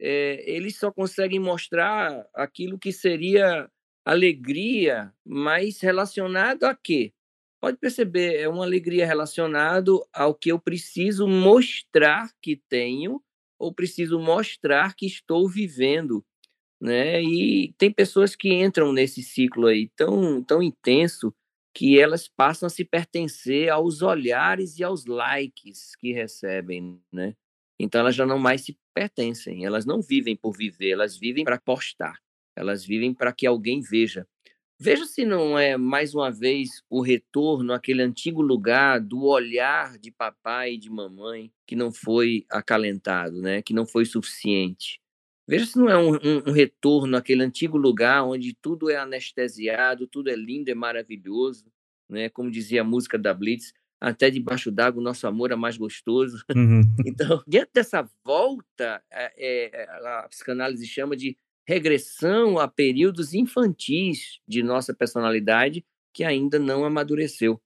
É, 0.00 0.44
eles 0.50 0.78
só 0.78 0.92
conseguem 0.92 1.40
mostrar 1.40 2.26
aquilo 2.34 2.78
que 2.78 2.92
seria 2.92 3.70
alegria, 4.04 5.12
mas 5.24 5.80
relacionado 5.80 6.64
a 6.64 6.74
quê? 6.74 7.12
Pode 7.60 7.78
perceber, 7.78 8.36
é 8.36 8.48
uma 8.48 8.64
alegria 8.64 9.06
relacionado 9.06 10.06
ao 10.12 10.34
que 10.34 10.50
eu 10.52 10.60
preciso 10.60 11.26
mostrar 11.28 12.30
que 12.42 12.60
tenho 12.68 13.22
ou 13.58 13.74
preciso 13.74 14.20
mostrar 14.20 14.94
que 14.94 15.06
estou 15.06 15.48
vivendo, 15.48 16.24
né? 16.80 17.22
E 17.22 17.74
tem 17.78 17.92
pessoas 17.92 18.36
que 18.36 18.52
entram 18.52 18.92
nesse 18.92 19.22
ciclo 19.22 19.66
aí 19.68 19.90
tão 19.96 20.42
tão 20.44 20.62
intenso 20.62 21.34
que 21.76 22.00
elas 22.00 22.26
passam 22.26 22.66
a 22.68 22.70
se 22.70 22.86
pertencer 22.86 23.68
aos 23.68 24.00
olhares 24.00 24.78
e 24.78 24.82
aos 24.82 25.04
likes 25.04 25.94
que 25.96 26.10
recebem, 26.10 26.98
né? 27.12 27.34
Então 27.78 28.00
elas 28.00 28.14
já 28.14 28.24
não 28.24 28.38
mais 28.38 28.62
se 28.62 28.78
pertencem, 28.94 29.66
elas 29.66 29.84
não 29.84 30.00
vivem 30.00 30.34
por 30.34 30.56
viver, 30.56 30.92
elas 30.92 31.18
vivem 31.18 31.44
para 31.44 31.60
postar, 31.60 32.18
elas 32.56 32.82
vivem 32.82 33.12
para 33.12 33.30
que 33.30 33.46
alguém 33.46 33.82
veja. 33.82 34.26
Veja 34.80 35.04
se 35.04 35.26
não 35.26 35.58
é 35.58 35.76
mais 35.76 36.14
uma 36.14 36.32
vez 36.32 36.82
o 36.88 37.02
retorno 37.02 37.74
àquele 37.74 38.00
antigo 38.00 38.40
lugar 38.40 38.98
do 38.98 39.24
olhar 39.24 39.98
de 39.98 40.10
papai 40.10 40.72
e 40.72 40.78
de 40.78 40.88
mamãe 40.88 41.52
que 41.66 41.76
não 41.76 41.92
foi 41.92 42.46
acalentado, 42.50 43.42
né? 43.42 43.60
Que 43.60 43.74
não 43.74 43.84
foi 43.84 44.06
suficiente. 44.06 44.98
Veja 45.48 45.66
se 45.66 45.78
não 45.78 45.88
é 45.88 45.96
um, 45.96 46.14
um, 46.14 46.48
um, 46.48 46.52
retorno 46.52 47.16
àquele 47.16 47.42
antigo 47.42 47.76
lugar 47.76 48.24
onde 48.24 48.54
tudo 48.60 48.90
é 48.90 48.96
anestesiado, 48.96 50.06
tudo 50.06 50.28
é 50.28 50.34
lindo, 50.34 50.70
é 50.70 50.74
maravilhoso, 50.74 51.66
né? 52.08 52.28
Como 52.28 52.50
dizia 52.50 52.80
a 52.80 52.84
música 52.84 53.16
da 53.16 53.32
Blitz, 53.32 53.72
até 54.00 54.28
debaixo 54.28 54.70
d'água 54.70 55.00
o 55.00 55.04
nosso 55.04 55.26
amor 55.26 55.52
é 55.52 55.56
mais 55.56 55.76
gostoso. 55.76 56.44
Uhum. 56.56 56.82
Então, 57.04 57.42
diante 57.46 57.70
dessa 57.74 58.08
volta, 58.24 59.02
é, 59.10 59.32
é, 59.36 60.08
a 60.08 60.28
psicanálise 60.28 60.86
chama 60.86 61.16
de 61.16 61.36
regressão 61.66 62.58
a 62.58 62.68
períodos 62.68 63.34
infantis 63.34 64.40
de 64.46 64.62
nossa 64.62 64.94
personalidade 64.94 65.84
que 66.12 66.24
ainda 66.24 66.58
não 66.58 66.84
amadureceu. 66.84 67.60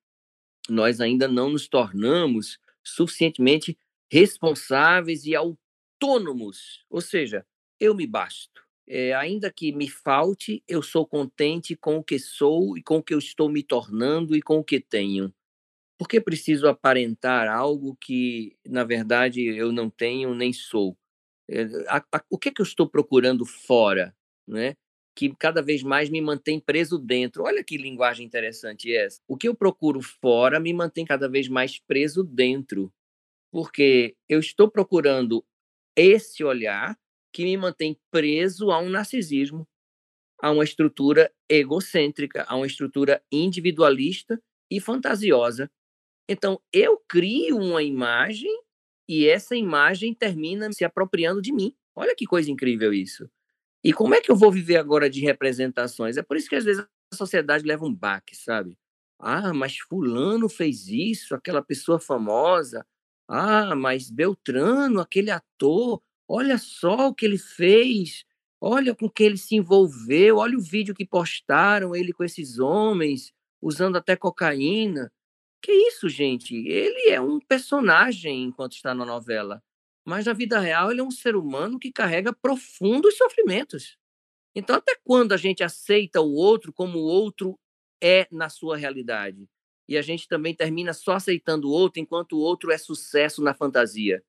Nós 0.68 1.00
ainda 1.00 1.28
não 1.28 1.50
nos 1.50 1.68
tornamos 1.68 2.58
suficientemente 2.82 3.78
responsáveis 4.10 5.24
e 5.24 5.34
autônomos. 5.34 6.84
Ou 6.90 7.00
seja, 7.00 7.46
eu 7.80 7.94
me 7.94 8.06
basto. 8.06 8.62
É, 8.86 9.14
ainda 9.14 9.52
que 9.52 9.72
me 9.72 9.88
falte, 9.88 10.62
eu 10.68 10.82
sou 10.82 11.06
contente 11.06 11.76
com 11.76 11.96
o 11.96 12.04
que 12.04 12.18
sou 12.18 12.76
e 12.76 12.82
com 12.82 12.98
o 12.98 13.02
que 13.02 13.14
eu 13.14 13.18
estou 13.18 13.48
me 13.48 13.62
tornando 13.62 14.36
e 14.36 14.42
com 14.42 14.58
o 14.58 14.64
que 14.64 14.80
tenho. 14.80 15.32
Por 15.98 16.08
que 16.08 16.20
preciso 16.20 16.68
aparentar 16.68 17.48
algo 17.48 17.96
que, 18.00 18.56
na 18.66 18.84
verdade, 18.84 19.44
eu 19.44 19.72
não 19.72 19.90
tenho 19.90 20.34
nem 20.34 20.52
sou? 20.52 20.96
É, 21.48 21.62
a, 21.88 21.98
a, 22.12 22.24
o 22.30 22.38
que, 22.38 22.48
é 22.50 22.52
que 22.52 22.60
eu 22.60 22.64
estou 22.64 22.88
procurando 22.88 23.44
fora, 23.46 24.14
né? 24.46 24.76
que 25.14 25.34
cada 25.36 25.60
vez 25.60 25.82
mais 25.82 26.08
me 26.08 26.20
mantém 26.20 26.58
preso 26.58 26.98
dentro. 26.98 27.42
Olha 27.44 27.62
que 27.62 27.76
linguagem 27.76 28.26
interessante 28.26 28.94
essa. 28.94 29.20
O 29.28 29.36
que 29.36 29.48
eu 29.48 29.54
procuro 29.54 30.00
fora 30.00 30.58
me 30.58 30.72
mantém 30.72 31.04
cada 31.04 31.28
vez 31.28 31.48
mais 31.48 31.78
preso 31.78 32.24
dentro, 32.24 32.92
porque 33.52 34.16
eu 34.28 34.40
estou 34.40 34.70
procurando 34.70 35.44
esse 35.96 36.42
olhar 36.42 36.96
que 37.32 37.44
me 37.44 37.56
mantém 37.56 37.98
preso 38.10 38.70
a 38.70 38.78
um 38.78 38.88
narcisismo, 38.90 39.66
a 40.40 40.50
uma 40.50 40.64
estrutura 40.64 41.32
egocêntrica, 41.48 42.44
a 42.48 42.56
uma 42.56 42.66
estrutura 42.66 43.22
individualista 43.32 44.40
e 44.70 44.80
fantasiosa. 44.80 45.70
Então, 46.28 46.60
eu 46.72 46.98
crio 47.08 47.58
uma 47.58 47.82
imagem 47.82 48.50
e 49.08 49.26
essa 49.28 49.56
imagem 49.56 50.14
termina 50.14 50.72
se 50.72 50.84
apropriando 50.84 51.42
de 51.42 51.52
mim. 51.52 51.74
Olha 51.96 52.14
que 52.16 52.26
coisa 52.26 52.50
incrível 52.50 52.92
isso. 52.94 53.28
E 53.84 53.92
como 53.92 54.14
é 54.14 54.20
que 54.20 54.30
eu 54.30 54.36
vou 54.36 54.52
viver 54.52 54.76
agora 54.76 55.08
de 55.10 55.20
representações? 55.20 56.16
É 56.16 56.22
por 56.22 56.36
isso 56.36 56.48
que 56.48 56.56
às 56.56 56.64
vezes 56.64 56.84
a 57.12 57.16
sociedade 57.16 57.64
leva 57.64 57.84
um 57.84 57.94
baque, 57.94 58.36
sabe? 58.36 58.76
Ah, 59.18 59.52
mas 59.54 59.78
fulano 59.78 60.48
fez 60.48 60.88
isso, 60.88 61.34
aquela 61.34 61.62
pessoa 61.62 61.98
famosa. 61.98 62.86
Ah, 63.28 63.74
mas 63.76 64.10
Beltrano, 64.10 65.00
aquele 65.00 65.30
ator, 65.30 66.02
olha 66.30 66.58
só 66.58 67.08
o 67.08 67.14
que 67.14 67.26
ele 67.26 67.38
fez. 67.38 68.24
Olha 68.60 68.94
com 68.94 69.08
que 69.08 69.22
ele 69.22 69.38
se 69.38 69.56
envolveu, 69.56 70.36
olha 70.36 70.56
o 70.56 70.60
vídeo 70.60 70.94
que 70.94 71.06
postaram 71.06 71.96
ele 71.96 72.12
com 72.12 72.22
esses 72.22 72.58
homens, 72.58 73.32
usando 73.60 73.96
até 73.96 74.16
cocaína. 74.16 75.10
Que 75.62 75.72
isso, 75.72 76.08
gente? 76.08 76.54
Ele 76.54 77.10
é 77.10 77.20
um 77.20 77.40
personagem 77.40 78.44
enquanto 78.44 78.72
está 78.74 78.94
na 78.94 79.06
novela 79.06 79.62
mas 80.04 80.26
na 80.26 80.32
vida 80.32 80.58
real 80.58 80.90
ele 80.90 81.00
é 81.00 81.04
um 81.04 81.10
ser 81.10 81.36
humano 81.36 81.78
que 81.78 81.92
carrega 81.92 82.32
profundos 82.32 83.16
sofrimentos. 83.16 83.96
Então, 84.54 84.76
até 84.76 84.96
quando 85.04 85.32
a 85.32 85.36
gente 85.36 85.62
aceita 85.62 86.20
o 86.20 86.34
outro 86.34 86.72
como 86.72 86.98
o 86.98 87.04
outro 87.04 87.58
é 88.02 88.26
na 88.30 88.48
sua 88.48 88.76
realidade? 88.76 89.48
E 89.88 89.96
a 89.96 90.02
gente 90.02 90.26
também 90.26 90.54
termina 90.54 90.92
só 90.92 91.12
aceitando 91.12 91.68
o 91.68 91.72
outro 91.72 92.00
enquanto 92.00 92.32
o 92.32 92.40
outro 92.40 92.70
é 92.70 92.78
sucesso 92.78 93.42
na 93.42 93.54
fantasia. 93.54 94.22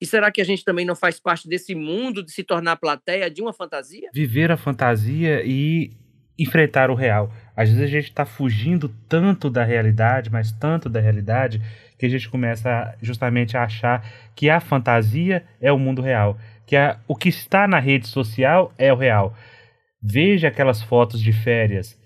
E 0.00 0.06
será 0.06 0.30
que 0.30 0.40
a 0.40 0.44
gente 0.44 0.64
também 0.64 0.84
não 0.84 0.94
faz 0.94 1.18
parte 1.18 1.48
desse 1.48 1.74
mundo 1.74 2.22
de 2.22 2.30
se 2.30 2.44
tornar 2.44 2.76
plateia 2.76 3.30
de 3.30 3.40
uma 3.40 3.52
fantasia? 3.52 4.10
Viver 4.12 4.50
a 4.50 4.56
fantasia 4.56 5.42
e 5.44 5.90
enfrentar 6.38 6.90
o 6.90 6.94
real. 6.94 7.32
Às 7.56 7.70
vezes 7.70 7.84
a 7.84 7.86
gente 7.86 8.10
está 8.10 8.26
fugindo 8.26 8.94
tanto 9.08 9.48
da 9.48 9.64
realidade, 9.64 10.30
mas 10.30 10.52
tanto 10.52 10.88
da 10.88 11.00
realidade, 11.00 11.62
que 11.98 12.04
a 12.04 12.08
gente 12.08 12.28
começa 12.28 12.94
justamente 13.00 13.56
a 13.56 13.64
achar 13.64 14.06
que 14.34 14.50
a 14.50 14.60
fantasia 14.60 15.44
é 15.60 15.72
o 15.72 15.78
mundo 15.78 16.02
real, 16.02 16.38
que 16.66 16.76
a, 16.76 17.00
o 17.08 17.16
que 17.16 17.30
está 17.30 17.66
na 17.66 17.78
rede 17.78 18.06
social 18.06 18.74
é 18.76 18.92
o 18.92 18.96
real. 18.96 19.34
Veja 20.02 20.48
aquelas 20.48 20.82
fotos 20.82 21.20
de 21.22 21.32
férias. 21.32 21.98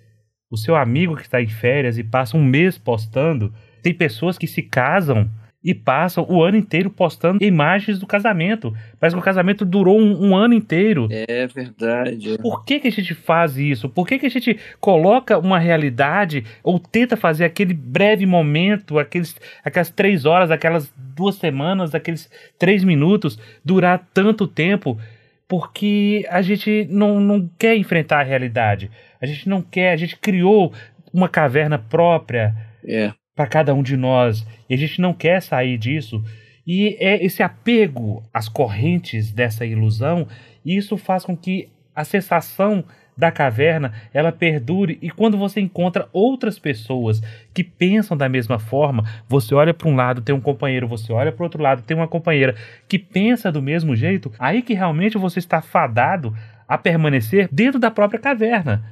O 0.49 0.57
seu 0.57 0.77
amigo 0.77 1.17
que 1.17 1.23
está 1.23 1.43
em 1.43 1.49
férias 1.49 1.99
e 1.99 2.05
passa 2.05 2.37
um 2.37 2.45
mês 2.45 2.79
postando. 2.79 3.53
Tem 3.83 3.93
pessoas 3.93 4.39
que 4.39 4.47
se 4.47 4.63
casam 4.63 5.29
e 5.63 5.75
passam 5.75 6.27
o 6.29 6.43
ano 6.43 6.57
inteiro 6.57 6.89
postando 6.89 7.45
imagens 7.45 7.99
do 7.99 8.07
casamento. 8.07 8.75
Parece 8.99 9.15
que 9.15 9.21
o 9.21 9.25
casamento 9.25 9.65
durou 9.65 10.01
um, 10.01 10.29
um 10.29 10.37
ano 10.37 10.55
inteiro. 10.55 11.07
É 11.11 11.47
verdade. 11.47 12.39
Por 12.39 12.65
que, 12.65 12.81
que 12.81 12.89
a 12.89 12.93
gente 12.93 13.15
faz 13.15 13.59
isso? 13.59 13.89
Por 13.89 14.07
que, 14.07 14.19
que 14.19 14.27
a 14.27 14.31
gente 14.31 14.59
coloca 14.81 15.39
uma 15.39 15.59
realidade 15.59 16.45
ou 16.63 16.79
tenta 16.79 17.17
fazer 17.17 17.45
aquele 17.45 17.75
breve 17.75 18.25
momento, 18.25 18.99
aqueles, 18.99 19.37
aquelas 19.63 19.91
três 19.91 20.25
horas, 20.25 20.51
aquelas 20.51 20.91
duas 20.97 21.35
semanas, 21.35 21.95
aqueles 21.95 22.31
três 22.59 22.83
minutos 22.83 23.39
durar 23.63 24.09
tanto 24.15 24.47
tempo? 24.47 24.99
Porque 25.47 26.27
a 26.31 26.41
gente 26.41 26.87
não, 26.91 27.21
não 27.21 27.51
quer 27.59 27.77
enfrentar 27.77 28.21
a 28.21 28.25
realidade. 28.25 28.91
A 29.21 29.27
gente 29.27 29.49
não 29.49 29.61
quer, 29.61 29.93
a 29.93 29.97
gente 29.97 30.17
criou 30.17 30.73
uma 31.13 31.29
caverna 31.29 31.77
própria. 31.77 32.55
É 32.87 33.13
para 33.35 33.47
cada 33.47 33.75
um 33.75 33.83
de 33.83 33.97
nós 33.97 34.47
e 34.69 34.75
a 34.75 34.77
gente 34.77 35.01
não 35.01 35.13
quer 35.13 35.41
sair 35.41 35.79
disso. 35.79 36.23
E 36.67 36.97
é 37.01 37.25
esse 37.25 37.43
apego 37.43 38.23
às 38.33 38.49
correntes 38.49 39.33
dessa 39.33 39.65
ilusão, 39.65 40.27
isso 40.65 40.97
faz 40.97 41.25
com 41.25 41.37
que 41.37 41.69
a 41.95 42.05
sensação 42.05 42.85
da 43.17 43.31
caverna 43.31 43.93
ela 44.15 44.33
perdure 44.33 44.99
e 45.03 45.11
quando 45.11 45.37
você 45.37 45.61
encontra 45.61 46.09
outras 46.13 46.59
pessoas 46.59 47.21
que 47.53 47.63
pensam 47.63 48.17
da 48.17 48.29
mesma 48.29 48.59
forma, 48.59 49.05
você 49.29 49.55
olha 49.55 49.75
para 49.75 49.89
um 49.89 49.95
lado 49.95 50.23
tem 50.23 50.35
um 50.35 50.41
companheiro, 50.41 50.89
você 50.89 51.13
olha 51.13 51.31
para 51.31 51.43
o 51.43 51.45
outro 51.45 51.63
lado 51.63 51.83
tem 51.83 51.97
uma 51.97 52.09
companheira 52.09 52.55
que 52.89 52.99
pensa 52.99 53.53
do 53.53 53.61
mesmo 53.61 53.95
jeito, 53.95 54.33
aí 54.39 54.63
que 54.63 54.75
realmente 54.75 55.19
você 55.19 55.39
está 55.39 55.61
fadado 55.61 56.35
a 56.67 56.79
permanecer 56.79 57.49
dentro 57.53 57.79
da 57.79 57.91
própria 57.91 58.19
caverna. 58.19 58.83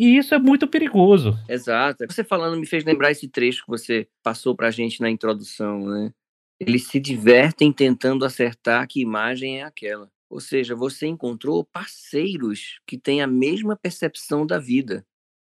E 0.00 0.16
isso 0.16 0.34
é 0.34 0.38
muito 0.38 0.66
perigoso. 0.66 1.38
Exato. 1.46 2.06
Você 2.08 2.24
falando 2.24 2.58
me 2.58 2.64
fez 2.64 2.82
lembrar 2.86 3.10
esse 3.10 3.28
trecho 3.28 3.62
que 3.62 3.68
você 3.68 4.08
passou 4.22 4.56
para 4.56 4.68
a 4.68 4.70
gente 4.70 4.98
na 4.98 5.10
introdução, 5.10 5.86
né? 5.86 6.10
Eles 6.58 6.86
se 6.86 6.98
divertem 6.98 7.70
tentando 7.70 8.24
acertar 8.24 8.88
que 8.88 9.02
imagem 9.02 9.60
é 9.60 9.62
aquela. 9.62 10.10
Ou 10.30 10.40
seja, 10.40 10.74
você 10.74 11.06
encontrou 11.06 11.66
parceiros 11.66 12.80
que 12.86 12.96
têm 12.96 13.20
a 13.20 13.26
mesma 13.26 13.76
percepção 13.76 14.46
da 14.46 14.58
vida. 14.58 15.06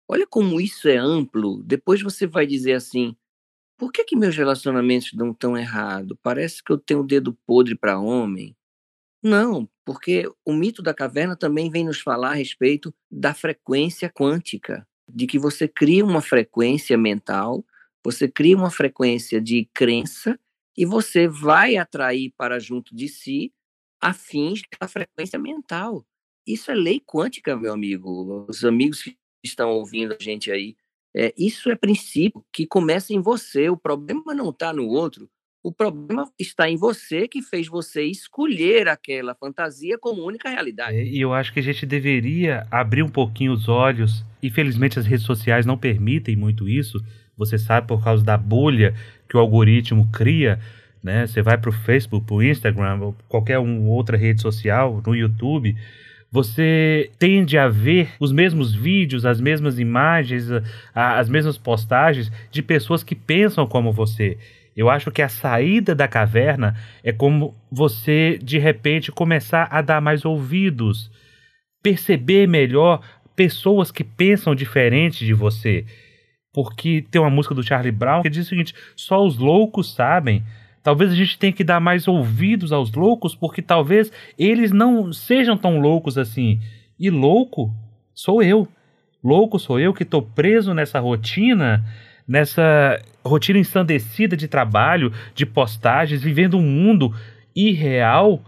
Olha 0.09 0.25
como 0.25 0.59
isso 0.59 0.87
é 0.87 0.97
amplo. 0.97 1.61
Depois 1.61 2.01
você 2.01 2.25
vai 2.25 2.47
dizer 2.47 2.73
assim: 2.73 3.15
por 3.77 3.91
que, 3.91 4.03
que 4.03 4.15
meus 4.15 4.35
relacionamentos 4.35 5.13
dão 5.13 5.35
tão 5.35 5.55
errado? 5.55 6.17
Parece 6.23 6.63
que 6.63 6.71
eu 6.71 6.79
tenho 6.79 7.01
o 7.01 7.05
dedo 7.05 7.37
podre 7.45 7.75
para 7.75 7.99
homem. 7.99 8.55
Não, 9.23 9.69
porque 9.85 10.27
o 10.43 10.53
mito 10.53 10.81
da 10.81 10.93
caverna 10.93 11.35
também 11.35 11.69
vem 11.69 11.85
nos 11.85 11.99
falar 11.99 12.31
a 12.31 12.35
respeito 12.35 12.93
da 13.09 13.33
frequência 13.33 14.09
quântica, 14.09 14.87
de 15.07 15.27
que 15.27 15.37
você 15.37 15.67
cria 15.67 16.03
uma 16.03 16.21
frequência 16.21 16.97
mental, 16.97 17.63
você 18.03 18.27
cria 18.27 18.57
uma 18.57 18.71
frequência 18.71 19.39
de 19.39 19.69
crença 19.73 20.39
e 20.75 20.85
você 20.85 21.27
vai 21.27 21.77
atrair 21.77 22.33
para 22.35 22.59
junto 22.59 22.95
de 22.95 23.07
si 23.07 23.53
afins 24.01 24.61
da 24.79 24.87
frequência 24.87 25.37
mental. 25.37 26.03
Isso 26.45 26.71
é 26.71 26.73
lei 26.73 26.99
quântica, 26.99 27.55
meu 27.55 27.71
amigo. 27.71 28.45
Os 28.49 28.65
amigos 28.65 29.03
que 29.03 29.15
estão 29.43 29.69
ouvindo 29.69 30.15
a 30.19 30.23
gente 30.23 30.51
aí, 30.51 30.75
é, 31.15 31.31
isso 31.37 31.69
é 31.69 31.75
princípio 31.75 32.43
que 32.51 32.65
começa 32.65 33.13
em 33.13 33.21
você. 33.21 33.69
O 33.69 33.77
problema 33.77 34.33
não 34.33 34.49
está 34.49 34.73
no 34.73 34.87
outro. 34.87 35.29
O 35.63 35.71
problema 35.71 36.27
está 36.39 36.67
em 36.67 36.75
você 36.75 37.27
que 37.27 37.41
fez 37.41 37.67
você 37.67 38.03
escolher 38.03 38.87
aquela 38.87 39.35
fantasia 39.35 39.97
como 39.97 40.25
única 40.25 40.49
realidade. 40.49 40.97
É, 40.97 41.03
e 41.03 41.21
eu 41.21 41.33
acho 41.33 41.53
que 41.53 41.59
a 41.59 41.63
gente 41.63 41.85
deveria 41.85 42.65
abrir 42.71 43.03
um 43.03 43.09
pouquinho 43.09 43.53
os 43.53 43.69
olhos. 43.69 44.25
Infelizmente, 44.41 44.97
as 44.97 45.05
redes 45.05 45.25
sociais 45.25 45.65
não 45.65 45.77
permitem 45.77 46.35
muito 46.35 46.67
isso. 46.67 46.99
Você 47.37 47.59
sabe, 47.59 47.87
por 47.87 48.03
causa 48.03 48.23
da 48.23 48.37
bolha 48.37 48.95
que 49.29 49.37
o 49.37 49.39
algoritmo 49.39 50.09
cria. 50.11 50.59
Né? 51.03 51.27
Você 51.27 51.43
vai 51.43 51.59
para 51.59 51.69
o 51.69 51.73
Facebook, 51.73 52.25
para 52.25 52.35
o 52.35 52.43
Instagram, 52.43 53.13
qualquer 53.27 53.59
um, 53.59 53.87
outra 53.87 54.17
rede 54.17 54.41
social, 54.41 55.01
no 55.05 55.15
YouTube 55.15 55.75
você 56.31 57.11
tende 57.19 57.57
a 57.57 57.67
ver 57.67 58.13
os 58.17 58.31
mesmos 58.31 58.73
vídeos, 58.73 59.25
as 59.25 59.41
mesmas 59.41 59.77
imagens, 59.77 60.47
as 60.95 61.27
mesmas 61.27 61.57
postagens 61.57 62.31
de 62.49 62.63
pessoas 62.63 63.03
que 63.03 63.13
pensam 63.13 63.67
como 63.67 63.91
você. 63.91 64.37
Eu 64.75 64.89
acho 64.89 65.11
que 65.11 65.21
a 65.21 65.29
saída 65.29 65.93
da 65.93 66.07
caverna 66.07 66.75
é 67.03 67.11
como 67.11 67.55
você, 67.71 68.39
de 68.41 68.57
repente, 68.57 69.11
começar 69.11 69.67
a 69.69 69.81
dar 69.81 70.01
mais 70.01 70.23
ouvidos, 70.23 71.11
perceber 71.83 72.47
melhor 72.47 73.01
pessoas 73.35 73.91
que 73.91 74.03
pensam 74.03 74.55
diferente 74.55 75.25
de 75.25 75.33
você. 75.33 75.85
Porque 76.53 77.05
tem 77.09 77.21
uma 77.21 77.29
música 77.29 77.55
do 77.55 77.63
Charlie 77.63 77.91
Brown 77.91 78.21
que 78.21 78.29
diz 78.29 78.45
o 78.45 78.49
seguinte: 78.49 78.75
só 78.95 79.25
os 79.25 79.37
loucos 79.37 79.93
sabem. 79.93 80.43
Talvez 80.83 81.11
a 81.11 81.15
gente 81.15 81.37
tenha 81.37 81.53
que 81.53 81.63
dar 81.63 81.79
mais 81.79 82.07
ouvidos 82.07 82.71
aos 82.71 82.91
loucos, 82.91 83.35
porque 83.35 83.61
talvez 83.61 84.11
eles 84.37 84.71
não 84.71 85.13
sejam 85.13 85.55
tão 85.55 85.79
loucos 85.79 86.17
assim. 86.17 86.59
E 86.99 87.09
louco 87.09 87.71
sou 88.13 88.41
eu. 88.41 88.67
Louco 89.23 89.59
sou 89.59 89.79
eu 89.79 89.93
que 89.93 90.03
estou 90.03 90.21
preso 90.21 90.73
nessa 90.73 90.99
rotina 90.99 91.85
nessa 92.31 92.97
rotina 93.25 93.59
ensandecida 93.59 94.37
de 94.37 94.47
trabalho, 94.47 95.11
de 95.35 95.45
postagens, 95.45 96.23
vivendo 96.23 96.57
um 96.57 96.61
mundo 96.61 97.13
irreal, 97.53 98.41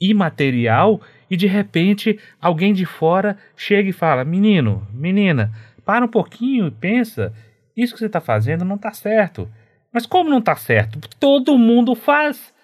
imaterial, 0.00 1.00
e 1.28 1.36
de 1.36 1.48
repente 1.48 2.20
alguém 2.40 2.72
de 2.72 2.86
fora 2.86 3.36
chega 3.56 3.88
e 3.88 3.92
fala: 3.92 4.24
Menino, 4.24 4.86
menina, 4.92 5.50
para 5.84 6.04
um 6.04 6.08
pouquinho 6.08 6.68
e 6.68 6.70
pensa, 6.70 7.32
isso 7.76 7.94
que 7.94 7.98
você 7.98 8.06
está 8.06 8.20
fazendo 8.20 8.64
não 8.64 8.76
está 8.76 8.92
certo. 8.92 9.50
Mas 9.92 10.06
como 10.06 10.30
não 10.30 10.38
está 10.38 10.54
certo? 10.54 11.00
Todo 11.18 11.58
mundo 11.58 11.96
faz. 11.96 12.54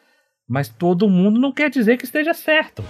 Mas 0.48 0.68
todo 0.68 1.09
mundo 1.09 1.40
não 1.40 1.51
quer 1.51 1.70
dizer 1.70 1.96
que 1.96 2.05
esteja 2.05 2.35
certo. 2.35 2.85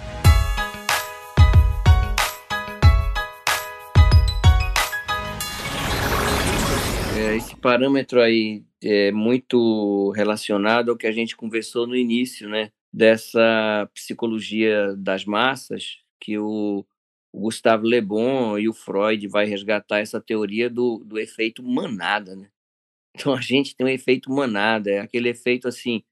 Esse 7.35 7.55
parâmetro 7.55 8.21
aí 8.21 8.63
é 8.79 9.11
muito 9.11 10.11
relacionado 10.11 10.91
ao 10.91 10.97
que 10.97 11.07
a 11.07 11.11
gente 11.11 11.35
conversou 11.35 11.87
no 11.87 11.95
início, 11.95 12.47
né? 12.47 12.71
Dessa 12.93 13.89
psicologia 13.91 14.95
das 14.95 15.25
massas, 15.25 15.97
que 16.19 16.37
o, 16.37 16.85
o 17.31 17.39
Gustavo 17.39 17.87
Le 17.87 17.99
Bon 18.01 18.59
e 18.59 18.69
o 18.69 18.73
Freud 18.73 19.27
vai 19.27 19.45
resgatar 19.45 19.97
essa 19.97 20.21
teoria 20.21 20.69
do, 20.69 20.99
do 21.03 21.17
efeito 21.17 21.63
manada, 21.63 22.35
né? 22.35 22.51
Então 23.15 23.33
a 23.33 23.41
gente 23.41 23.75
tem 23.75 23.87
um 23.87 23.89
efeito 23.89 24.31
manada, 24.31 24.91
é 24.91 24.99
aquele 24.99 25.29
efeito 25.29 25.67
assim 25.67 26.03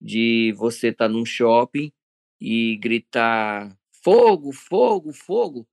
de 0.00 0.52
você 0.56 0.88
estar 0.88 1.06
tá 1.06 1.12
num 1.12 1.24
shopping 1.24 1.92
e 2.40 2.76
gritar 2.78 3.76
fogo, 4.02 4.52
fogo, 4.52 5.12
fogo, 5.12 5.68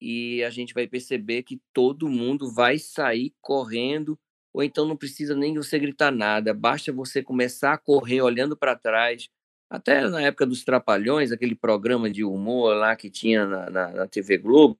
e 0.00 0.44
a 0.44 0.50
gente 0.50 0.72
vai 0.74 0.86
perceber 0.86 1.42
que 1.42 1.60
todo 1.72 2.08
mundo 2.08 2.52
vai 2.52 2.78
sair 2.78 3.34
correndo, 3.40 4.18
ou 4.54 4.62
então 4.62 4.86
não 4.86 4.96
precisa 4.96 5.34
nem 5.34 5.52
você 5.54 5.80
gritar 5.80 6.12
nada, 6.12 6.54
basta 6.54 6.92
você 6.92 7.20
começar 7.20 7.72
a 7.72 7.78
correr 7.78 8.22
olhando 8.22 8.56
para 8.56 8.76
trás. 8.76 9.28
Até 9.68 10.08
na 10.08 10.22
época 10.22 10.46
dos 10.46 10.62
Trapalhões, 10.62 11.32
aquele 11.32 11.56
programa 11.56 12.08
de 12.08 12.22
humor 12.22 12.76
lá 12.76 12.94
que 12.94 13.10
tinha 13.10 13.44
na, 13.44 13.68
na, 13.68 13.88
na 13.90 14.06
TV 14.06 14.38
Globo, 14.38 14.78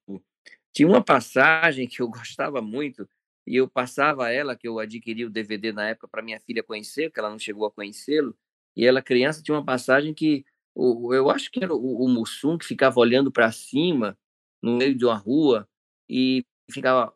tinha 0.72 0.86
uma 0.88 1.02
passagem 1.02 1.88
que 1.88 2.00
eu 2.00 2.06
gostava 2.08 2.62
muito, 2.62 3.08
e 3.46 3.56
eu 3.56 3.68
passava 3.68 4.30
ela, 4.30 4.56
que 4.56 4.68
eu 4.68 4.78
adquiri 4.78 5.24
o 5.24 5.30
DVD 5.30 5.72
na 5.72 5.88
época 5.88 6.06
para 6.06 6.22
minha 6.22 6.40
filha 6.40 6.62
conhecer, 6.62 7.10
que 7.10 7.18
ela 7.18 7.28
não 7.28 7.38
chegou 7.38 7.66
a 7.66 7.70
conhecê-lo, 7.70 8.36
e 8.76 8.86
ela 8.86 9.02
criança 9.02 9.42
tinha 9.42 9.56
uma 9.56 9.64
passagem 9.64 10.14
que 10.14 10.44
o, 10.74 11.12
eu 11.12 11.30
acho 11.30 11.50
que 11.50 11.62
era 11.62 11.74
o, 11.74 12.04
o 12.04 12.08
Mussum 12.08 12.56
que 12.56 12.64
ficava 12.64 12.98
olhando 13.00 13.30
para 13.30 13.50
cima 13.50 14.16
no 14.62 14.76
meio 14.76 14.94
de 14.94 15.04
uma 15.04 15.16
rua 15.16 15.68
e 16.08 16.44
ficava 16.70 17.12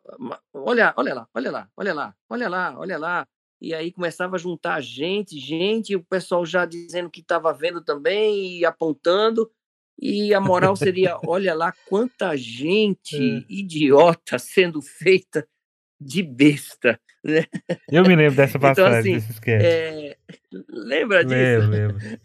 olha, 0.53 0.93
olha 0.97 1.15
lá, 1.15 1.29
olha 1.35 1.51
lá, 1.51 1.69
olha 1.77 1.95
lá, 1.95 2.15
olha 2.29 2.49
lá, 2.49 2.79
olha 2.79 2.99
lá. 2.99 3.27
E 3.61 3.75
aí 3.75 3.91
começava 3.91 4.37
a 4.37 4.39
juntar 4.39 4.81
gente, 4.81 5.39
gente, 5.39 5.91
e 5.91 5.97
o 5.97 6.05
pessoal 6.05 6.47
já 6.47 6.65
dizendo 6.65 7.11
que 7.11 7.21
estava 7.21 7.53
vendo 7.53 7.83
também 7.83 8.59
e 8.59 8.65
apontando. 8.65 9.51
E 10.01 10.33
a 10.33 10.41
moral 10.41 10.77
seria: 10.77 11.19
olha 11.27 11.55
lá 11.55 11.73
quanta 11.89 12.35
gente 12.39 13.17
é. 13.17 13.45
idiota 13.49 14.39
sendo 14.39 14.81
feita 14.81 15.47
de 16.01 16.23
besta. 16.23 17.01
Né? 17.25 17.45
Eu 17.91 18.05
me 18.05 18.15
lembro 18.15 18.37
dessa 18.37 18.57
então, 18.59 18.75
passagem, 18.75 18.85
então, 18.85 18.99
assim, 18.99 19.13
desse 19.15 19.33
sketch. 19.33 19.65
É... 19.65 20.17
Lembra 20.69 21.25
disso? 21.25 21.69
Lembro, 21.69 21.99
lembro. 21.99 22.21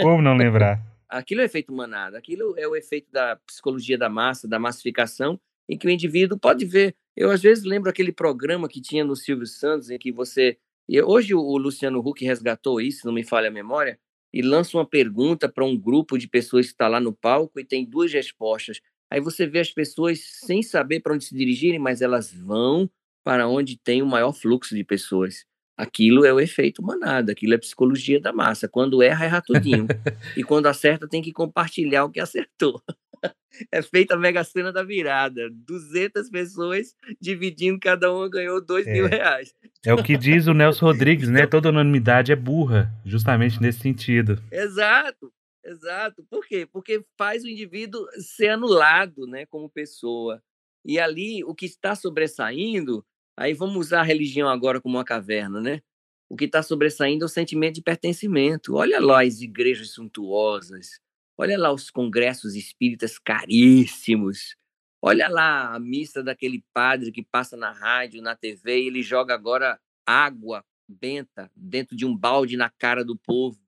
Como 0.00 0.22
não 0.22 0.34
lembrar? 0.36 0.80
Aquilo 1.08 1.40
é 1.40 1.44
efeito 1.44 1.72
manada, 1.72 2.16
aquilo 2.16 2.54
é 2.56 2.66
o 2.66 2.76
efeito 2.76 3.10
da 3.10 3.36
psicologia 3.44 3.98
da 3.98 4.08
massa, 4.08 4.46
da 4.46 4.60
massificação, 4.60 5.38
em 5.70 5.78
que 5.78 5.86
o 5.86 5.90
indivíduo 5.90 6.36
pode 6.36 6.64
ver. 6.66 6.96
Eu, 7.16 7.30
às 7.30 7.40
vezes, 7.40 7.62
lembro 7.64 7.88
aquele 7.88 8.12
programa 8.12 8.68
que 8.68 8.80
tinha 8.80 9.04
no 9.04 9.14
Silvio 9.14 9.46
Santos, 9.46 9.88
em 9.88 9.98
que 9.98 10.10
você. 10.10 10.58
E 10.88 11.00
hoje 11.00 11.32
o 11.32 11.56
Luciano 11.56 12.00
Huck 12.00 12.24
resgatou 12.24 12.80
isso, 12.80 13.06
não 13.06 13.12
me 13.12 13.22
falha 13.22 13.48
a 13.48 13.52
memória, 13.52 13.96
e 14.34 14.42
lança 14.42 14.76
uma 14.76 14.84
pergunta 14.84 15.48
para 15.48 15.64
um 15.64 15.78
grupo 15.78 16.18
de 16.18 16.26
pessoas 16.26 16.66
que 16.66 16.72
está 16.72 16.88
lá 16.88 16.98
no 16.98 17.12
palco 17.12 17.60
e 17.60 17.64
tem 17.64 17.84
duas 17.84 18.12
respostas. 18.12 18.80
Aí 19.08 19.20
você 19.20 19.46
vê 19.46 19.60
as 19.60 19.70
pessoas 19.70 20.20
sem 20.20 20.62
saber 20.62 21.00
para 21.00 21.14
onde 21.14 21.24
se 21.24 21.34
dirigirem, 21.34 21.78
mas 21.78 22.02
elas 22.02 22.32
vão 22.32 22.90
para 23.24 23.46
onde 23.46 23.78
tem 23.78 24.02
o 24.02 24.06
maior 24.06 24.32
fluxo 24.32 24.74
de 24.74 24.82
pessoas. 24.82 25.44
Aquilo 25.80 26.26
é 26.26 26.32
o 26.32 26.38
efeito 26.38 26.82
manada, 26.82 27.32
aquilo 27.32 27.54
é 27.54 27.58
psicologia 27.58 28.20
da 28.20 28.34
massa. 28.34 28.68
Quando 28.68 29.02
erra, 29.02 29.24
erra 29.24 29.40
tudinho. 29.40 29.86
e 30.36 30.44
quando 30.44 30.66
acerta, 30.66 31.08
tem 31.08 31.22
que 31.22 31.32
compartilhar 31.32 32.04
o 32.04 32.10
que 32.10 32.20
acertou. 32.20 32.82
é 33.72 33.80
feita 33.80 34.14
a 34.14 34.18
mega 34.18 34.44
cena 34.44 34.70
da 34.70 34.82
virada. 34.82 35.48
200 35.50 36.28
pessoas 36.28 36.94
dividindo, 37.18 37.80
cada 37.80 38.12
uma 38.12 38.28
ganhou 38.28 38.62
2 38.62 38.86
é. 38.86 38.92
mil 38.92 39.06
reais. 39.06 39.54
É 39.82 39.94
o 39.94 40.02
que 40.02 40.18
diz 40.18 40.46
o 40.46 40.52
Nelson 40.52 40.84
Rodrigues, 40.84 41.30
né? 41.30 41.46
Toda 41.46 41.70
unanimidade 41.70 42.30
é 42.30 42.36
burra, 42.36 42.92
justamente 43.02 43.58
nesse 43.58 43.80
sentido. 43.80 44.38
Exato, 44.52 45.32
exato. 45.64 46.22
Por 46.28 46.46
quê? 46.46 46.68
Porque 46.70 47.02
faz 47.16 47.42
o 47.42 47.48
indivíduo 47.48 48.06
ser 48.18 48.48
anulado, 48.48 49.26
né, 49.26 49.46
como 49.46 49.70
pessoa. 49.70 50.42
E 50.84 51.00
ali, 51.00 51.42
o 51.42 51.54
que 51.54 51.64
está 51.64 51.94
sobressaindo 51.94 53.02
Aí 53.40 53.54
vamos 53.54 53.86
usar 53.86 54.00
a 54.00 54.04
religião 54.04 54.50
agora 54.50 54.82
como 54.82 54.98
uma 54.98 55.04
caverna, 55.04 55.62
né? 55.62 55.80
O 56.28 56.36
que 56.36 56.44
está 56.44 56.62
sobressaindo 56.62 57.24
é 57.24 57.26
o 57.26 57.28
sentimento 57.28 57.76
de 57.76 57.82
pertencimento. 57.82 58.74
Olha 58.74 59.00
lá 59.00 59.22
as 59.22 59.40
igrejas 59.40 59.92
suntuosas, 59.92 61.00
olha 61.38 61.58
lá 61.58 61.72
os 61.72 61.90
congressos 61.90 62.54
espíritas 62.54 63.18
caríssimos, 63.18 64.56
olha 65.00 65.26
lá 65.26 65.74
a 65.74 65.80
missa 65.80 66.22
daquele 66.22 66.62
padre 66.74 67.10
que 67.10 67.22
passa 67.22 67.56
na 67.56 67.72
rádio, 67.72 68.20
na 68.20 68.36
TV, 68.36 68.82
e 68.82 68.86
ele 68.88 69.02
joga 69.02 69.32
agora 69.32 69.80
água 70.04 70.62
benta 70.86 71.50
dentro 71.56 71.96
de 71.96 72.04
um 72.04 72.14
balde 72.14 72.58
na 72.58 72.68
cara 72.68 73.02
do 73.02 73.16
povo. 73.16 73.58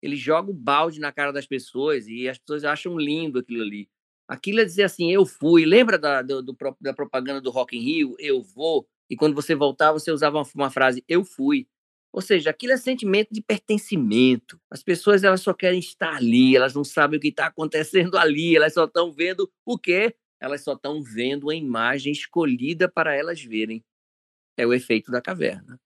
Ele 0.00 0.16
joga 0.16 0.50
o 0.50 0.54
balde 0.54 0.98
na 0.98 1.12
cara 1.12 1.30
das 1.30 1.46
pessoas 1.46 2.08
e 2.08 2.26
as 2.26 2.38
pessoas 2.38 2.64
acham 2.64 2.98
lindo 2.98 3.38
aquilo 3.38 3.60
ali. 3.60 3.86
Aquilo 4.26 4.60
é 4.60 4.64
dizer 4.64 4.84
assim, 4.84 5.12
eu 5.12 5.26
fui. 5.26 5.66
Lembra 5.66 5.98
da, 5.98 6.22
do, 6.22 6.56
da 6.80 6.94
propaganda 6.94 7.42
do 7.42 7.50
Rock 7.50 7.76
in 7.76 7.82
Rio? 7.82 8.16
Eu 8.18 8.42
vou 8.42 8.88
e 9.10 9.16
quando 9.16 9.34
você 9.34 9.56
voltava, 9.56 9.98
você 9.98 10.12
usava 10.12 10.40
uma, 10.54 10.70
frase 10.70 11.04
eu 11.08 11.24
fui. 11.24 11.66
Ou 12.12 12.22
seja, 12.22 12.50
aquilo 12.50 12.72
é 12.72 12.76
sentimento 12.76 13.28
de 13.32 13.42
pertencimento. 13.42 14.60
As 14.70 14.84
pessoas 14.84 15.24
elas 15.24 15.40
só 15.40 15.52
querem 15.52 15.80
estar 15.80 16.14
ali, 16.14 16.54
elas 16.54 16.74
não 16.74 16.84
sabem 16.84 17.18
o 17.18 17.20
que 17.20 17.28
está 17.28 17.46
acontecendo 17.46 18.16
ali, 18.16 18.54
elas 18.54 18.72
só 18.72 18.84
estão 18.84 19.12
vendo 19.12 19.50
o 19.66 19.76
quê? 19.76 20.14
Elas 20.40 20.62
só 20.62 20.74
estão 20.74 21.02
vendo 21.02 21.50
a 21.50 21.54
imagem 21.54 22.12
escolhida 22.12 22.88
para 22.88 23.14
elas 23.14 23.42
verem. 23.42 23.84
É 24.56 24.64
o 24.64 24.72
efeito 24.72 25.10
da 25.10 25.20
caverna. 25.20 25.78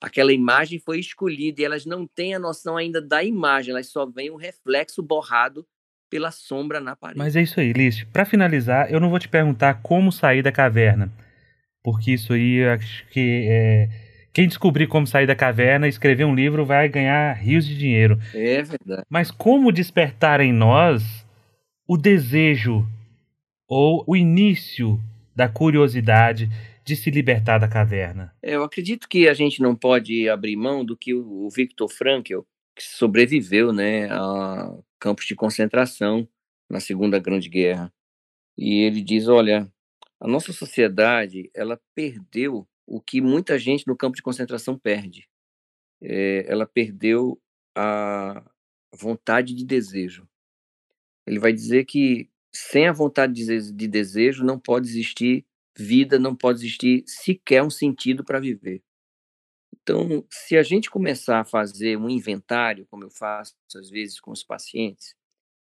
Aquela 0.00 0.32
imagem 0.32 0.78
foi 0.78 0.98
escolhida 0.98 1.60
e 1.60 1.64
elas 1.64 1.86
não 1.86 2.06
têm 2.06 2.34
a 2.34 2.38
noção 2.38 2.76
ainda 2.76 3.00
da 3.00 3.22
imagem, 3.22 3.70
elas 3.70 3.88
só 3.88 4.04
veem 4.06 4.30
um 4.30 4.36
reflexo 4.36 5.02
borrado 5.02 5.66
pela 6.10 6.30
sombra 6.30 6.80
na 6.80 6.96
parede. 6.96 7.18
Mas 7.18 7.36
é 7.36 7.42
isso 7.42 7.60
aí, 7.60 7.72
Lício. 7.72 8.06
Para 8.08 8.24
finalizar, 8.24 8.90
eu 8.90 8.98
não 8.98 9.10
vou 9.10 9.18
te 9.18 9.28
perguntar 9.28 9.80
como 9.82 10.10
sair 10.10 10.42
da 10.42 10.50
caverna 10.50 11.12
porque 11.82 12.12
isso 12.12 12.32
aí 12.32 12.64
acho 12.64 13.06
que 13.08 13.46
é, 13.48 13.88
quem 14.32 14.48
descobrir 14.48 14.86
como 14.86 15.06
sair 15.06 15.26
da 15.26 15.34
caverna 15.36 15.86
e 15.86 15.90
escrever 15.90 16.24
um 16.24 16.34
livro 16.34 16.64
vai 16.64 16.88
ganhar 16.88 17.34
rios 17.34 17.66
de 17.66 17.76
dinheiro. 17.76 18.18
É 18.34 18.62
verdade. 18.62 19.04
Mas 19.08 19.30
como 19.30 19.72
despertar 19.72 20.40
em 20.40 20.52
nós 20.52 21.26
o 21.86 21.96
desejo 21.96 22.86
ou 23.68 24.04
o 24.06 24.16
início 24.16 24.98
da 25.34 25.48
curiosidade 25.48 26.48
de 26.84 26.96
se 26.96 27.10
libertar 27.10 27.58
da 27.58 27.68
caverna? 27.68 28.32
Eu 28.42 28.64
acredito 28.64 29.08
que 29.08 29.28
a 29.28 29.34
gente 29.34 29.60
não 29.60 29.74
pode 29.74 30.28
abrir 30.28 30.56
mão 30.56 30.84
do 30.84 30.96
que 30.96 31.14
o 31.14 31.48
Viktor 31.50 31.88
Frankl, 31.88 32.40
que 32.74 32.82
sobreviveu 32.82 33.72
né, 33.72 34.10
a 34.10 34.72
campos 34.98 35.26
de 35.26 35.34
concentração 35.34 36.26
na 36.70 36.80
Segunda 36.80 37.18
Grande 37.18 37.48
Guerra. 37.48 37.92
E 38.56 38.82
ele 38.82 39.02
diz: 39.02 39.28
olha, 39.28 39.70
a 40.22 40.28
nossa 40.28 40.52
sociedade, 40.52 41.50
ela 41.52 41.80
perdeu 41.96 42.64
o 42.86 43.00
que 43.00 43.20
muita 43.20 43.58
gente 43.58 43.84
no 43.88 43.96
campo 43.96 44.14
de 44.14 44.22
concentração 44.22 44.78
perde. 44.78 45.28
É, 46.00 46.46
ela 46.48 46.64
perdeu 46.64 47.42
a 47.76 48.48
vontade 48.94 49.52
de 49.52 49.64
desejo. 49.64 50.28
Ele 51.26 51.40
vai 51.40 51.52
dizer 51.52 51.86
que 51.86 52.30
sem 52.54 52.86
a 52.86 52.92
vontade 52.92 53.44
de 53.72 53.88
desejo 53.88 54.44
não 54.44 54.60
pode 54.60 54.86
existir 54.88 55.44
vida, 55.76 56.20
não 56.20 56.36
pode 56.36 56.60
existir 56.60 57.02
sequer 57.04 57.64
um 57.64 57.70
sentido 57.70 58.24
para 58.24 58.38
viver. 58.38 58.80
Então, 59.74 60.24
se 60.30 60.56
a 60.56 60.62
gente 60.62 60.88
começar 60.88 61.40
a 61.40 61.44
fazer 61.44 61.98
um 61.98 62.08
inventário, 62.08 62.86
como 62.88 63.02
eu 63.02 63.10
faço 63.10 63.56
às 63.74 63.90
vezes 63.90 64.20
com 64.20 64.30
os 64.30 64.44
pacientes, 64.44 65.16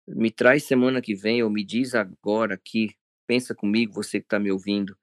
me 0.06 0.30
traz 0.30 0.64
semana 0.64 1.00
que 1.00 1.14
vem 1.14 1.42
ou 1.42 1.48
me 1.48 1.64
diz 1.64 1.94
agora 1.94 2.54
aqui 2.54 2.94
pensa 3.32 3.54
comigo, 3.54 3.94
você 3.94 4.20
que 4.20 4.26
está 4.26 4.38
me 4.38 4.52
ouvindo. 4.52 4.94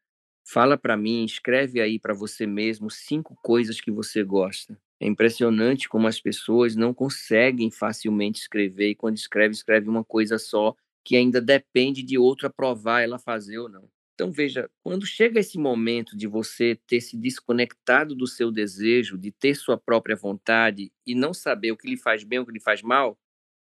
Fala 0.45 0.77
para 0.77 0.95
mim, 0.95 1.25
escreve 1.25 1.81
aí 1.81 1.97
para 1.97 2.13
você 2.13 2.45
mesmo 2.45 2.87
cinco 2.91 3.35
coisas 3.41 3.81
que 3.81 3.89
você 3.89 4.23
gosta. 4.23 4.79
É 4.99 5.07
impressionante 5.07 5.89
como 5.89 6.05
as 6.05 6.21
pessoas 6.21 6.75
não 6.75 6.93
conseguem 6.93 7.71
facilmente 7.71 8.41
escrever 8.41 8.91
e 8.91 8.95
quando 8.95 9.17
escreve, 9.17 9.55
escreve 9.55 9.89
uma 9.89 10.03
coisa 10.03 10.37
só 10.37 10.75
que 11.03 11.15
ainda 11.15 11.41
depende 11.41 12.03
de 12.03 12.19
outro 12.19 12.45
aprovar 12.45 13.01
ela 13.01 13.17
fazer 13.17 13.57
ou 13.57 13.67
não. 13.67 13.89
Então 14.13 14.31
veja, 14.31 14.69
quando 14.83 15.07
chega 15.07 15.39
esse 15.39 15.57
momento 15.57 16.15
de 16.15 16.27
você 16.27 16.79
ter 16.85 17.01
se 17.01 17.17
desconectado 17.17 18.13
do 18.13 18.27
seu 18.27 18.51
desejo, 18.51 19.17
de 19.17 19.31
ter 19.31 19.55
sua 19.55 19.75
própria 19.75 20.15
vontade 20.15 20.91
e 21.03 21.15
não 21.15 21.33
saber 21.33 21.71
o 21.71 21.77
que 21.77 21.89
lhe 21.89 21.97
faz 21.97 22.23
bem, 22.23 22.37
o 22.37 22.45
que 22.45 22.51
lhe 22.51 22.61
faz 22.61 22.83
mal, 22.83 23.17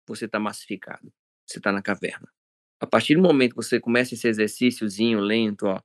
você 0.08 0.24
está 0.24 0.40
massificado, 0.40 1.12
você 1.46 1.58
está 1.58 1.70
na 1.70 1.82
caverna. 1.82 2.30
A 2.80 2.88
partir 2.88 3.16
do 3.16 3.22
momento 3.22 3.52
que 3.52 3.58
você 3.64 3.80
começa 3.80 4.14
esse 4.14 4.28
exercíciozinho 4.28 5.20
lento, 5.20 5.66
ó, 5.68 5.80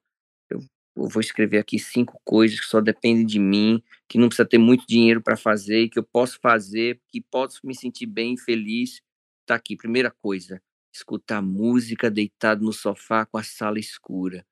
eu, 0.50 0.60
vou 0.96 1.20
escrever 1.20 1.58
aqui 1.58 1.78
cinco 1.78 2.20
coisas 2.24 2.60
que 2.60 2.66
só 2.66 2.80
dependem 2.80 3.26
de 3.26 3.38
mim, 3.38 3.82
que 4.08 4.18
não 4.18 4.28
precisa 4.28 4.48
ter 4.48 4.58
muito 4.58 4.86
dinheiro 4.88 5.22
para 5.22 5.36
fazer, 5.36 5.88
que 5.90 5.98
eu 5.98 6.04
posso 6.04 6.38
fazer, 6.42 7.00
que 7.08 7.20
posso 7.20 7.60
me 7.66 7.74
sentir 7.74 8.06
bem, 8.06 8.36
feliz. 8.36 9.00
tá 9.46 9.54
aqui, 9.56 9.76
primeira 9.76 10.10
coisa, 10.22 10.62
escutar 10.94 11.42
música 11.42 12.10
deitado 12.10 12.64
no 12.64 12.72
sofá 12.72 13.26
com 13.26 13.38
a 13.38 13.42
sala 13.42 13.78
escura. 13.78 14.44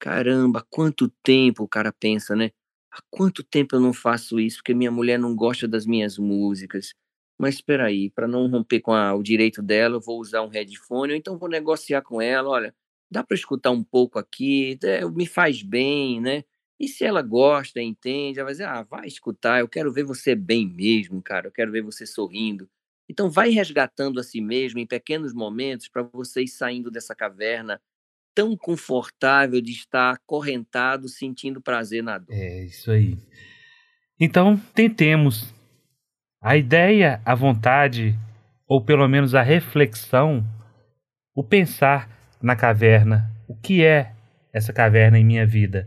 Caramba, 0.00 0.66
quanto 0.70 1.08
tempo 1.24 1.64
o 1.64 1.68
cara 1.68 1.92
pensa, 1.92 2.36
né? 2.36 2.50
Há 2.92 3.00
quanto 3.10 3.42
tempo 3.44 3.76
eu 3.76 3.80
não 3.80 3.92
faço 3.92 4.40
isso 4.40 4.58
porque 4.58 4.74
minha 4.74 4.90
mulher 4.90 5.18
não 5.18 5.34
gosta 5.36 5.68
das 5.68 5.86
minhas 5.86 6.18
músicas? 6.18 6.94
Mas 7.40 7.54
espera 7.54 7.86
aí, 7.86 8.10
para 8.10 8.28
não 8.28 8.46
romper 8.48 8.80
com 8.80 8.92
a, 8.92 9.14
o 9.14 9.22
direito 9.22 9.62
dela, 9.62 9.96
eu 9.96 10.00
vou 10.00 10.20
usar 10.20 10.42
um 10.42 10.48
headphone, 10.48 11.14
ou 11.14 11.16
então 11.16 11.38
vou 11.38 11.48
negociar 11.48 12.02
com 12.02 12.20
ela, 12.20 12.50
olha, 12.50 12.74
dá 13.10 13.24
para 13.24 13.34
escutar 13.34 13.70
um 13.70 13.82
pouco 13.82 14.18
aqui, 14.18 14.78
é, 14.84 15.02
me 15.06 15.24
faz 15.24 15.62
bem, 15.62 16.20
né? 16.20 16.44
E 16.78 16.86
se 16.86 17.02
ela 17.02 17.22
gosta, 17.22 17.80
entende, 17.80 18.38
ela 18.38 18.44
vai 18.44 18.52
dizer, 18.52 18.64
ah, 18.64 18.82
vai 18.82 19.06
escutar, 19.06 19.60
eu 19.60 19.68
quero 19.68 19.90
ver 19.90 20.04
você 20.04 20.34
bem 20.34 20.68
mesmo, 20.68 21.22
cara, 21.22 21.46
eu 21.46 21.50
quero 21.50 21.72
ver 21.72 21.80
você 21.80 22.04
sorrindo. 22.04 22.68
Então 23.08 23.30
vai 23.30 23.48
resgatando 23.48 24.20
a 24.20 24.22
si 24.22 24.42
mesmo 24.42 24.78
em 24.78 24.86
pequenos 24.86 25.32
momentos 25.32 25.88
para 25.88 26.02
você 26.02 26.42
ir 26.42 26.48
saindo 26.48 26.90
dessa 26.90 27.14
caverna 27.14 27.80
tão 28.34 28.54
confortável 28.54 29.62
de 29.62 29.72
estar 29.72 30.12
acorrentado, 30.12 31.08
sentindo 31.08 31.58
prazer 31.58 32.02
na 32.02 32.18
dor. 32.18 32.34
É 32.34 32.64
isso 32.66 32.90
aí. 32.90 33.16
Então, 34.18 34.58
tentemos. 34.74 35.58
A 36.42 36.56
ideia, 36.56 37.20
a 37.22 37.34
vontade, 37.34 38.18
ou 38.66 38.80
pelo 38.80 39.06
menos 39.06 39.34
a 39.34 39.42
reflexão, 39.42 40.42
o 41.34 41.44
pensar 41.44 42.08
na 42.40 42.56
caverna. 42.56 43.30
O 43.46 43.54
que 43.54 43.84
é 43.84 44.12
essa 44.50 44.72
caverna 44.72 45.18
em 45.18 45.24
minha 45.24 45.46
vida? 45.46 45.86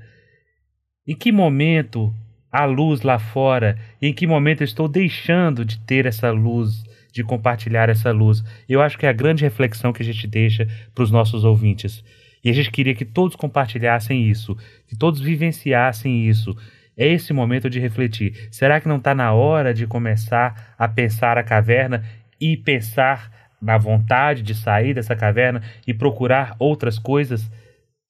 Em 1.07 1.15
que 1.15 1.31
momento 1.31 2.13
há 2.51 2.65
luz 2.65 3.01
lá 3.01 3.17
fora? 3.17 3.79
Em 3.99 4.13
que 4.13 4.27
momento 4.27 4.61
eu 4.61 4.65
estou 4.65 4.87
deixando 4.87 5.65
de 5.65 5.79
ter 5.79 6.05
essa 6.05 6.29
luz, 6.29 6.83
de 7.11 7.23
compartilhar 7.23 7.89
essa 7.89 8.11
luz? 8.11 8.43
Eu 8.69 8.79
acho 8.79 8.95
que 8.95 9.07
é 9.07 9.09
a 9.09 9.13
grande 9.13 9.43
reflexão 9.43 9.91
que 9.91 10.03
a 10.03 10.05
gente 10.05 10.27
deixa 10.27 10.67
para 10.93 11.03
os 11.03 11.09
nossos 11.09 11.43
ouvintes. 11.43 12.03
E 12.43 12.49
a 12.51 12.53
gente 12.53 12.69
queria 12.69 12.93
que 12.93 13.05
todos 13.05 13.35
compartilhassem 13.35 14.29
isso, 14.29 14.55
que 14.87 14.95
todos 14.95 15.19
vivenciassem 15.19 16.27
isso. 16.27 16.55
É 16.97 17.07
esse 17.07 17.33
momento 17.33 17.69
de 17.69 17.79
refletir. 17.79 18.47
Será 18.51 18.79
que 18.79 18.87
não 18.87 18.97
está 18.97 19.15
na 19.15 19.33
hora 19.33 19.73
de 19.73 19.87
começar 19.87 20.75
a 20.77 20.87
pensar 20.87 21.37
a 21.37 21.43
caverna 21.43 22.03
e 22.39 22.55
pensar 22.57 23.31
na 23.61 23.77
vontade 23.77 24.41
de 24.41 24.53
sair 24.53 24.93
dessa 24.93 25.15
caverna 25.15 25.61
e 25.87 25.93
procurar 25.93 26.55
outras 26.59 26.99
coisas? 26.99 27.49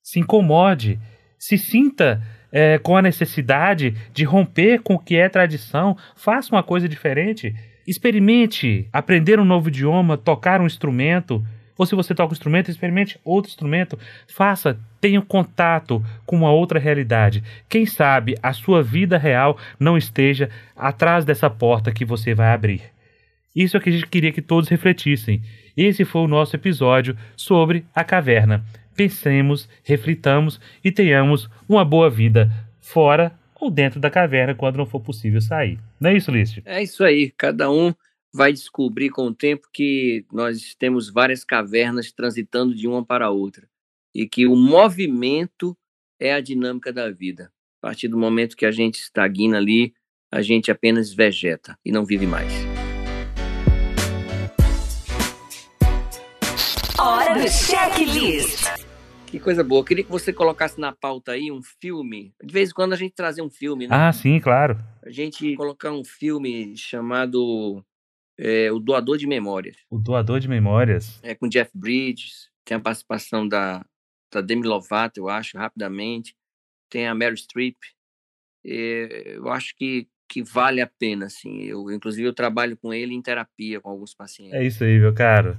Se 0.01 0.19
incomode, 0.19 0.99
se 1.39 1.57
sinta 1.57 2.21
é, 2.51 2.77
com 2.77 2.95
a 2.97 3.01
necessidade 3.01 3.95
de 4.13 4.23
romper 4.23 4.81
com 4.81 4.95
o 4.95 4.99
que 4.99 5.15
é 5.15 5.29
tradição, 5.29 5.97
faça 6.15 6.53
uma 6.53 6.63
coisa 6.63 6.87
diferente. 6.87 7.55
Experimente 7.87 8.87
aprender 8.93 9.39
um 9.39 9.45
novo 9.45 9.69
idioma, 9.69 10.17
tocar 10.17 10.61
um 10.61 10.65
instrumento 10.65 11.43
ou 11.77 11.85
se 11.85 11.95
você 11.95 12.13
toca 12.13 12.31
um 12.31 12.33
instrumento, 12.33 12.69
experimente 12.69 13.19
outro 13.23 13.49
instrumento. 13.49 13.97
Faça, 14.27 14.77
tenha 15.03 15.21
contato 15.21 16.01
com 16.25 16.37
uma 16.37 16.53
outra 16.53 16.79
realidade. 16.79 17.43
Quem 17.67 17.85
sabe 17.85 18.37
a 18.41 18.53
sua 18.53 18.81
vida 18.81 19.17
real 19.17 19.57
não 19.77 19.97
esteja 19.97 20.49
atrás 20.73 21.25
dessa 21.25 21.49
porta 21.49 21.91
que 21.91 22.05
você 22.05 22.33
vai 22.33 22.53
abrir. 22.53 22.83
Isso 23.53 23.75
é 23.75 23.81
o 23.81 23.83
que 23.83 23.89
a 23.89 23.91
gente 23.91 24.07
queria 24.07 24.31
que 24.31 24.41
todos 24.41 24.69
refletissem. 24.69 25.41
Esse 25.75 26.05
foi 26.05 26.21
o 26.21 26.27
nosso 26.27 26.55
episódio 26.55 27.17
sobre 27.35 27.85
a 27.93 28.01
caverna. 28.01 28.63
Pensemos, 28.95 29.67
reflitamos 29.83 30.57
e 30.81 30.89
tenhamos 30.89 31.49
uma 31.67 31.83
boa 31.83 32.09
vida 32.09 32.49
fora 32.79 33.37
ou 33.59 33.69
dentro 33.69 33.99
da 33.99 34.09
caverna 34.09 34.55
quando 34.55 34.77
não 34.77 34.85
for 34.85 35.01
possível 35.01 35.41
sair. 35.41 35.77
Não 35.99 36.11
é 36.11 36.15
isso, 36.15 36.31
List? 36.31 36.61
É 36.63 36.81
isso 36.81 37.03
aí. 37.03 37.29
Cada 37.37 37.69
um 37.69 37.93
vai 38.33 38.53
descobrir 38.53 39.09
com 39.09 39.27
o 39.27 39.35
tempo 39.35 39.67
que 39.73 40.25
nós 40.31 40.73
temos 40.75 41.09
várias 41.09 41.43
cavernas 41.43 42.09
transitando 42.09 42.73
de 42.73 42.87
uma 42.87 43.03
para 43.03 43.29
outra 43.29 43.67
e 44.13 44.27
que 44.27 44.45
o 44.45 44.55
movimento 44.55 45.75
é 46.19 46.33
a 46.33 46.39
dinâmica 46.39 46.93
da 46.93 47.09
vida. 47.09 47.51
A 47.81 47.87
partir 47.87 48.07
do 48.07 48.17
momento 48.17 48.55
que 48.55 48.65
a 48.65 48.71
gente 48.71 48.95
estagna 48.95 49.57
ali, 49.57 49.93
a 50.31 50.41
gente 50.41 50.71
apenas 50.71 51.13
vegeta 51.13 51.77
e 51.83 51.91
não 51.91 52.05
vive 52.05 52.25
mais. 52.25 52.51
Hora 56.99 57.33
do 57.33 57.49
checklist. 57.49 58.63
Que 59.27 59.39
coisa 59.39 59.63
boa. 59.63 59.81
Eu 59.81 59.83
queria 59.83 60.03
que 60.03 60.11
você 60.11 60.31
colocasse 60.31 60.79
na 60.79 60.91
pauta 60.91 61.31
aí 61.31 61.51
um 61.51 61.61
filme. 61.61 62.33
De 62.41 62.53
vez 62.53 62.69
em 62.69 62.73
quando 62.73 62.93
a 62.93 62.95
gente 62.95 63.15
trazer 63.15 63.41
um 63.41 63.49
filme, 63.49 63.87
né? 63.87 63.95
Ah, 63.95 64.13
sim, 64.13 64.39
claro. 64.39 64.77
A 65.03 65.09
gente 65.09 65.55
colocar 65.55 65.91
um 65.91 66.05
filme 66.05 66.77
chamado 66.77 67.83
é, 68.37 68.71
O 68.71 68.79
Doador 68.79 69.17
de 69.17 69.25
Memórias. 69.25 69.75
O 69.89 69.97
Doador 69.97 70.39
de 70.39 70.47
Memórias. 70.47 71.19
É 71.23 71.33
com 71.33 71.49
Jeff 71.49 71.71
Bridges, 71.73 72.47
tem 72.63 72.77
a 72.77 72.79
participação 72.79 73.47
da, 73.47 73.83
da 74.33 74.41
Demi 74.41 74.67
Lovato, 74.67 75.19
eu 75.19 75.29
acho, 75.29 75.57
rapidamente. 75.57 76.35
Tem 76.89 77.07
a 77.07 77.15
Meryl 77.15 77.37
Streep. 77.37 77.77
É, 78.65 79.35
eu 79.35 79.49
acho 79.49 79.75
que, 79.75 80.07
que 80.29 80.41
vale 80.41 80.81
a 80.81 80.87
pena, 80.87 81.25
assim. 81.25 81.63
Eu, 81.63 81.89
inclusive, 81.91 82.27
eu 82.27 82.33
trabalho 82.33 82.77
com 82.77 82.93
ele 82.93 83.13
em 83.13 83.21
terapia 83.21 83.79
com 83.79 83.89
alguns 83.89 84.13
pacientes. 84.13 84.53
É 84.53 84.63
isso 84.63 84.83
aí, 84.83 84.99
meu 84.99 85.13
caro. 85.13 85.57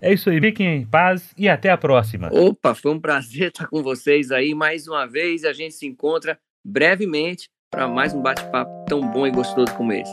É 0.00 0.12
isso 0.12 0.30
aí, 0.30 0.40
fiquem 0.40 0.78
em 0.78 0.84
paz 0.84 1.32
e 1.38 1.48
até 1.48 1.70
a 1.70 1.78
próxima. 1.78 2.28
Opa, 2.32 2.74
foi 2.74 2.90
um 2.90 3.00
prazer 3.00 3.48
estar 3.54 3.68
com 3.68 3.82
vocês 3.82 4.32
aí 4.32 4.52
mais 4.52 4.88
uma 4.88 5.06
vez. 5.06 5.44
A 5.44 5.52
gente 5.52 5.74
se 5.74 5.86
encontra 5.86 6.38
brevemente 6.64 7.48
para 7.70 7.86
mais 7.86 8.12
um 8.12 8.20
bate-papo 8.20 8.84
tão 8.88 9.00
bom 9.00 9.26
e 9.26 9.30
gostoso 9.30 9.72
como 9.76 9.92
esse. 9.92 10.12